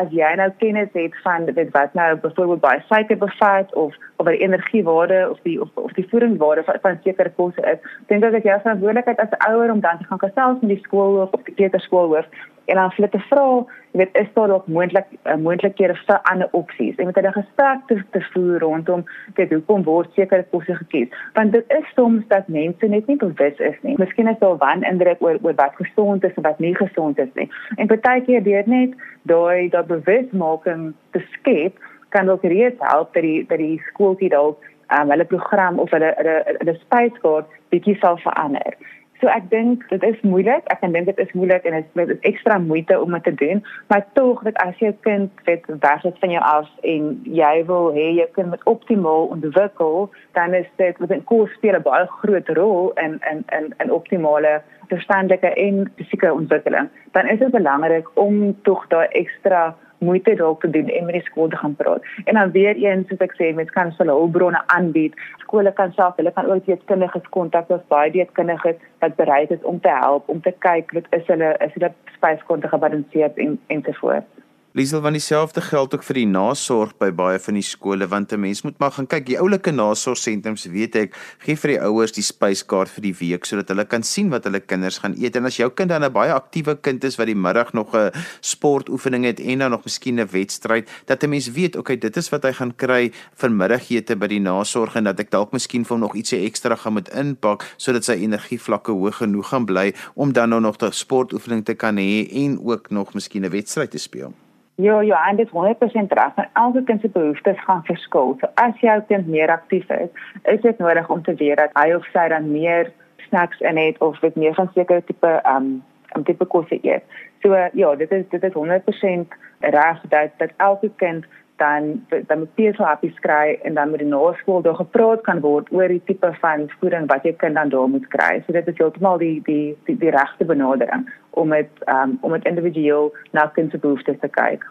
as 0.00 0.10
jy 0.14 0.32
nou 0.40 0.48
kennis 0.60 0.90
het 0.92 1.14
van 1.24 1.46
dit 1.48 1.70
wat 1.74 1.94
nou 1.94 2.08
byvoorbeeld 2.24 2.60
baie 2.60 2.82
suiker 2.88 3.18
bevat 3.18 3.74
of 3.74 3.94
of 4.16 4.26
die 4.26 4.42
energiewaarde 4.44 5.20
of 5.30 5.38
die 5.42 5.60
of, 5.60 5.70
of 5.74 5.92
die 5.92 6.06
voedingswaarde 6.10 6.64
van, 6.64 6.78
van 6.82 6.98
sekere 7.04 7.32
kosse 7.36 7.62
is, 7.72 7.80
dink 8.10 8.24
ek 8.24 8.36
dat 8.38 8.48
jy 8.48 8.58
verantwoordelikheid 8.64 9.22
as 9.24 9.38
ouer 9.48 9.72
om 9.72 9.80
dan 9.80 9.98
te 9.98 10.08
gaan 10.10 10.22
gesels 10.24 10.60
met 10.60 10.74
die 10.74 10.84
skoolhoof 10.84 11.32
of 11.32 11.48
die 11.48 11.56
kleuterskoolhoof 11.60 12.28
en 12.66 12.78
dan 12.80 12.92
hulle 12.96 13.08
te 13.12 13.20
vra, 13.30 13.44
jy 13.92 14.00
weet, 14.00 14.16
is 14.20 14.28
daar 14.34 14.50
ook 14.50 14.66
moontlik 14.66 15.06
uh, 15.24 15.34
moontlikhede 15.40 15.96
vir 16.06 16.20
ander 16.30 16.48
opsies? 16.58 16.96
En 16.96 17.10
met 17.10 17.18
hulle 17.18 17.32
gesprek 17.32 17.86
te, 17.90 17.98
te 18.14 18.22
voer 18.32 18.58
rondom 18.64 19.04
dit 19.38 19.52
hoekom 19.54 19.84
word 19.86 20.12
sekere 20.18 20.46
kosse 20.50 20.76
gekies? 20.82 21.12
Want 21.38 21.52
dit 21.56 21.74
is 21.78 21.88
soms 21.94 22.26
dat 22.32 22.48
mense 22.52 22.90
net 22.92 23.06
nie 23.06 23.18
bewus 23.22 23.58
is 23.70 23.78
nie. 23.86 23.96
Miskien 24.02 24.30
is 24.32 24.38
daar 24.42 24.58
wan 24.62 24.84
indruk 24.88 25.22
oor 25.24 25.38
oor 25.42 25.58
wat 25.58 25.78
gesond 25.80 26.24
is 26.24 26.34
en 26.34 26.48
wat 26.48 26.62
nie 26.62 26.74
gesond 26.76 27.18
is 27.18 27.32
nie. 27.34 27.48
En 27.76 27.90
partykeer 27.90 28.44
deur 28.44 28.70
net 28.70 28.96
daai 29.30 29.68
daai 29.70 29.84
bewusmaking 29.90 30.92
te 31.16 31.22
skep 31.34 31.78
kan 32.14 32.28
ook 32.30 32.42
reeds 32.42 32.80
help 32.92 33.14
dat 33.14 33.22
die 33.22 33.44
dat 33.46 33.58
die 33.58 33.82
skooltjie 33.90 34.30
dalk 34.34 34.62
um, 34.90 35.10
hulle 35.10 35.24
program 35.24 35.78
of 35.78 35.90
hulle 35.90 36.12
hulle, 36.16 36.36
hulle 36.58 36.76
spyskaart 36.84 37.50
bietjie 37.74 37.96
sal 38.02 38.18
verander. 38.22 38.76
So 39.20 39.30
ek 39.32 39.48
dink 39.50 39.84
dit 39.88 40.02
is 40.02 40.20
moeilik. 40.20 40.66
Ek 40.72 40.82
dink 40.84 41.08
dit 41.08 41.18
is 41.18 41.32
moeilik 41.32 41.64
en 41.64 41.78
dit 41.80 42.12
is 42.14 42.22
ekstra 42.28 42.58
moeite 42.58 42.98
om 43.00 43.16
dit 43.16 43.24
te 43.24 43.34
doen, 43.34 43.62
maar 43.88 44.04
tog 44.18 44.42
dat 44.44 44.58
as 44.64 44.76
jou 44.82 44.92
kind 45.06 45.30
weet 45.48 45.64
weg 45.80 46.04
is 46.04 46.20
van 46.20 46.34
jou 46.34 46.42
af 46.44 46.68
en 46.82 47.08
jy 47.24 47.54
wil 47.70 47.92
hê 47.96 48.10
jou 48.20 48.28
kind 48.36 48.52
moet 48.52 48.64
optimaal 48.64 49.30
ontwikkel, 49.36 50.10
dan 50.38 50.54
is 50.54 50.68
dit 50.76 50.98
met 50.98 51.10
'n 51.10 51.24
kos 51.24 51.50
speel 51.56 51.78
'n 51.78 51.82
baie 51.82 52.06
groot 52.20 52.48
rol 52.48 52.92
in 53.04 53.20
in 53.30 53.44
in 53.58 53.74
in 53.78 53.92
optimale 53.92 54.62
verstandelike 54.88 55.50
en 55.54 55.92
fisieke 55.96 56.32
ontwikkeling. 56.32 56.88
Dan 57.12 57.28
is 57.28 57.38
dit 57.38 57.50
belangrik 57.50 58.06
om 58.14 58.56
tog 58.62 58.86
daai 58.88 59.08
ekstra 59.08 59.76
moeite 59.98 60.34
dalk 60.34 60.60
te 60.60 60.70
doen 60.70 60.88
en 60.88 61.04
met 61.04 61.14
die 61.18 61.22
skool 61.22 61.48
te 61.48 61.56
gaan 61.56 61.74
praat. 61.76 62.04
En 62.24 62.34
dan 62.34 62.50
weer 62.50 62.76
eens 62.76 63.08
soos 63.08 63.24
ek 63.24 63.36
sê, 63.38 63.52
mens 63.54 63.70
kan 63.70 63.92
hulle 63.98 64.18
hulpbronne 64.18 64.62
aanbied. 64.74 65.14
Skole 65.44 65.72
kan 65.72 65.92
self, 65.92 66.16
hulle 66.16 66.32
kan 66.32 66.50
ook 66.50 66.64
dietkundiges 66.66 67.28
kontak 67.36 67.70
of 67.70 67.84
baie 67.92 68.10
dietkundiges 68.10 68.80
wat 69.04 69.16
bereid 69.16 69.50
is 69.50 69.62
om 69.62 69.80
te 69.80 69.92
help 69.92 70.28
om 70.28 70.40
te 70.40 70.54
kyk 70.64 70.92
wat 70.96 71.06
is 71.18 71.26
hulle 71.32 71.54
is 71.66 71.74
hulle 71.78 71.92
spyskonto 72.16 72.68
gebalanseerd 72.68 73.38
en 73.38 73.60
ensovoorts. 73.66 74.45
Liesel 74.76 75.00
van 75.00 75.14
dieselfde 75.16 75.60
geld 75.64 75.94
ook 75.94 76.02
vir 76.04 76.18
die 76.18 76.26
nasorg 76.28 76.90
by 77.00 77.06
baie 77.16 77.38
van 77.40 77.56
die 77.56 77.64
skole 77.64 78.04
want 78.12 78.32
'n 78.32 78.40
mens 78.40 78.60
moet 78.62 78.78
maar 78.78 78.92
gaan 78.92 79.06
kyk 79.06 79.24
die 79.26 79.38
oulike 79.40 79.72
nasorgsentrums 79.72 80.66
weet 80.68 80.96
ek 80.96 81.14
gee 81.46 81.56
vir 81.56 81.70
die 81.70 81.80
ouers 81.80 82.12
die 82.12 82.22
spyskaart 82.22 82.92
vir 82.92 83.02
die 83.02 83.14
week 83.20 83.46
sodat 83.48 83.72
hulle 83.72 83.86
kan 83.86 84.02
sien 84.02 84.28
wat 84.28 84.44
hulle 84.44 84.60
kinders 84.60 84.98
gaan 84.98 85.16
eet 85.16 85.36
en 85.36 85.46
as 85.46 85.56
jou 85.56 85.70
kind 85.70 85.88
dan 85.88 86.04
'n 86.04 86.12
baie 86.12 86.32
aktiewe 86.32 86.76
kind 86.76 87.04
is 87.04 87.16
wat 87.16 87.26
die 87.26 87.34
middag 87.34 87.72
nog 87.72 87.96
'n 87.96 88.12
sportoefening 88.42 89.24
het 89.24 89.40
en 89.40 89.58
dan 89.58 89.70
nog 89.70 89.84
miskien 89.84 90.20
'n 90.20 90.28
wedstryd 90.28 90.86
dat 91.06 91.24
'n 91.24 91.30
mens 91.30 91.48
weet 91.48 91.76
okay 91.76 91.96
dit 91.96 92.16
is 92.16 92.28
wat 92.28 92.42
hy 92.44 92.52
gaan 92.52 92.76
kry 92.76 93.12
vir 93.34 93.50
middagete 93.50 94.14
by 94.16 94.26
die 94.26 94.40
nasorg 94.40 94.94
en 94.94 95.04
dat 95.04 95.20
ek 95.20 95.30
dalk 95.30 95.52
miskien 95.52 95.84
vir 95.84 95.96
hom 95.96 96.00
nog 96.00 96.14
ietsie 96.14 96.44
ekstra 96.44 96.76
gaan 96.76 96.92
moet 96.92 97.08
inpak 97.08 97.64
sodat 97.78 98.04
sy 98.04 98.12
energievlakke 98.12 98.92
hoog 98.92 99.16
genoeg 99.16 99.48
gaan 99.48 99.64
bly 99.64 99.94
om 100.14 100.32
dan 100.32 100.50
nou 100.50 100.60
nog 100.60 100.76
'n 100.82 100.92
sportoefening 100.92 101.64
te 101.64 101.74
kan 101.74 101.96
hê 101.96 102.28
en 102.44 102.60
ook 102.60 102.90
nog 102.90 103.14
miskien 103.14 103.44
'n 103.44 103.50
wedstryd 103.50 103.90
te 103.90 103.98
speel. 103.98 104.34
Ja, 104.78 105.00
ja, 105.00 105.32
dit 105.32 105.46
is 105.46 105.52
100% 105.52 106.12
reg. 106.12 106.32
Elke 106.52 106.82
kind 106.84 107.00
se 107.00 107.08
behoeftes 107.08 107.60
gaan 107.64 107.84
verskil. 107.84 108.36
So 108.40 108.48
as 108.54 108.80
jou 108.80 109.02
kind 109.08 109.26
meer 109.26 109.50
aktief 109.50 109.88
is, 109.88 110.08
is 110.42 110.60
dit 110.60 110.78
nodig 110.78 111.08
om 111.08 111.22
te 111.22 111.34
weet 111.34 111.56
dat 111.56 111.70
hy 111.72 111.94
of 111.96 112.04
sy 112.12 112.28
dan 112.28 112.50
meer 112.50 112.92
snacks 113.28 113.60
in 113.60 113.76
het 113.76 113.98
of 114.04 114.18
dit 114.18 114.36
meer 114.36 114.54
van 114.54 114.68
sekere 114.74 115.04
tipe 115.04 115.40
um 115.54 115.82
'n 116.16 116.22
tipe 116.22 116.44
kosse 116.44 116.78
eet. 116.82 117.04
So 117.42 117.56
ja, 117.72 117.94
dit 117.94 118.12
is 118.12 118.24
dit 118.28 118.42
is 118.42 118.52
100% 118.52 119.34
reg 119.60 120.00
dat 120.08 120.30
dat 120.36 120.50
elke 120.56 120.90
kind 120.96 121.24
dan 121.56 122.06
dan 122.28 122.38
moet 122.38 122.60
jy 122.60 122.72
so 122.76 122.84
happy 122.84 123.10
kry 123.24 123.58
en 123.64 123.74
dan 123.74 123.90
moet 123.90 123.98
die 123.98 124.08
naskool 124.08 124.62
daar 124.62 124.78
gepraat 124.78 125.22
kan 125.28 125.40
word 125.40 125.72
oor 125.72 125.88
die 125.88 126.02
tipe 126.04 126.32
van 126.40 126.68
voeding 126.78 127.08
wat 127.12 127.24
jy 127.24 127.32
kind 127.42 127.54
dan 127.54 127.68
daar 127.68 127.88
moet 127.88 128.08
kry. 128.12 128.42
So 128.46 128.52
dit 128.52 128.68
is 128.68 128.78
heeltemal 128.78 129.18
die 129.18 129.40
die 129.44 129.76
die, 129.88 129.96
die 129.96 130.10
regte 130.10 130.44
benadering 130.44 131.08
om 131.30 131.50
dit 131.50 131.70
um, 131.88 132.18
om 132.20 132.32
dit 132.32 132.44
individueel 132.44 133.12
na 133.32 133.46
kind 133.46 133.70
se 133.70 133.78
behoeftes 133.78 134.20
te 134.20 134.28
kyk. 134.28 134.64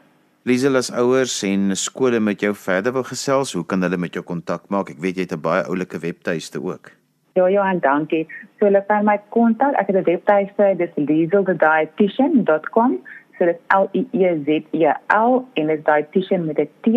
Liesel 0.45 0.77
as 0.77 0.93
ouers 0.93 1.43
en 1.43 1.75
skole 1.75 2.19
met 2.19 2.41
jou 2.41 2.53
verder 2.53 2.93
wil 2.93 3.03
gesels, 3.03 3.53
hoe 3.57 3.65
kan 3.65 3.81
hulle 3.81 3.97
met 3.97 4.13
jou 4.13 4.23
kontak 4.23 4.69
maak? 4.69 4.89
Ek 4.93 5.01
weet 5.01 5.17
jy 5.17 5.25
het 5.25 5.33
'n 5.33 5.41
baie 5.41 5.65
oulike 5.65 5.99
webtuiste 5.99 6.61
ook. 6.61 6.91
Ja, 7.35 7.71
en 7.71 7.79
dankie. 7.79 8.27
So 8.59 8.65
hulle 8.65 8.85
kan 8.87 9.05
my 9.05 9.19
kontak. 9.29 9.75
Ek 9.75 9.87
het 9.87 9.95
'n 9.95 10.03
webtuiste, 10.03 10.75
dis 10.77 10.89
lieselthedietitian.com. 10.95 12.99
so 13.37 13.45
dit 13.45 13.59
L 13.75 13.89
I 13.93 14.07
E 14.11 14.43
Z 14.45 14.47
E 14.71 14.93
L 15.07 15.45
en 15.53 15.67
dit 15.67 15.77
is 15.77 15.83
dietitian 15.83 16.45
met 16.45 16.59
'n 16.59 16.69
T 16.81 16.87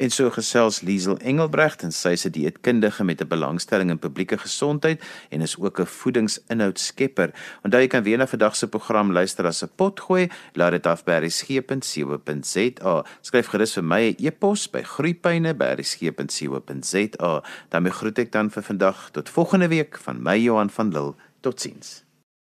En 0.00 0.08
so 0.10 0.30
gesels 0.32 0.80
Liesel 0.80 1.18
Engelbrecht 1.20 1.82
en 1.84 1.92
sy 1.92 2.16
is 2.16 2.24
'n 2.24 2.32
dieetkundige 2.32 3.04
met 3.04 3.20
'n 3.20 3.28
belangstelling 3.28 3.90
in 3.90 3.98
publieke 3.98 4.38
gesondheid 4.38 5.04
en 5.28 5.40
is 5.40 5.58
ook 5.58 5.80
'n 5.80 5.86
voedingsinhoudskepper. 5.86 7.30
Onthou 7.62 7.82
jy 7.82 7.88
kan 7.88 8.02
weer 8.02 8.18
na 8.18 8.26
vandag 8.26 8.56
se 8.56 8.68
program 8.68 9.12
luister 9.12 9.46
as 9.46 9.62
'n 9.62 9.70
pot 9.76 10.00
gooi, 10.00 10.30
laat 10.52 10.70
dit 10.70 10.86
af 10.86 11.04
by 11.04 11.12
resgep.co.za. 11.12 13.04
Skryf 13.20 13.46
gerus 13.46 13.72
vir 13.72 13.84
my 13.84 14.00
'n 14.00 14.14
e 14.18 14.26
e-pos 14.26 14.70
by 14.70 14.82
groeipyne@resgep.co.za. 14.82 17.42
daarmee 17.68 17.92
groet 17.92 18.18
ek 18.18 18.32
dan 18.32 18.50
vir 18.50 18.62
vandag 18.62 19.10
tot 19.10 19.28
volgende 19.28 19.68
week 19.68 19.98
van 19.98 20.22
my 20.22 20.38
Johan 20.38 20.70
van 20.70 20.88
Lille. 20.88 21.14
Totsiens. 21.40 22.09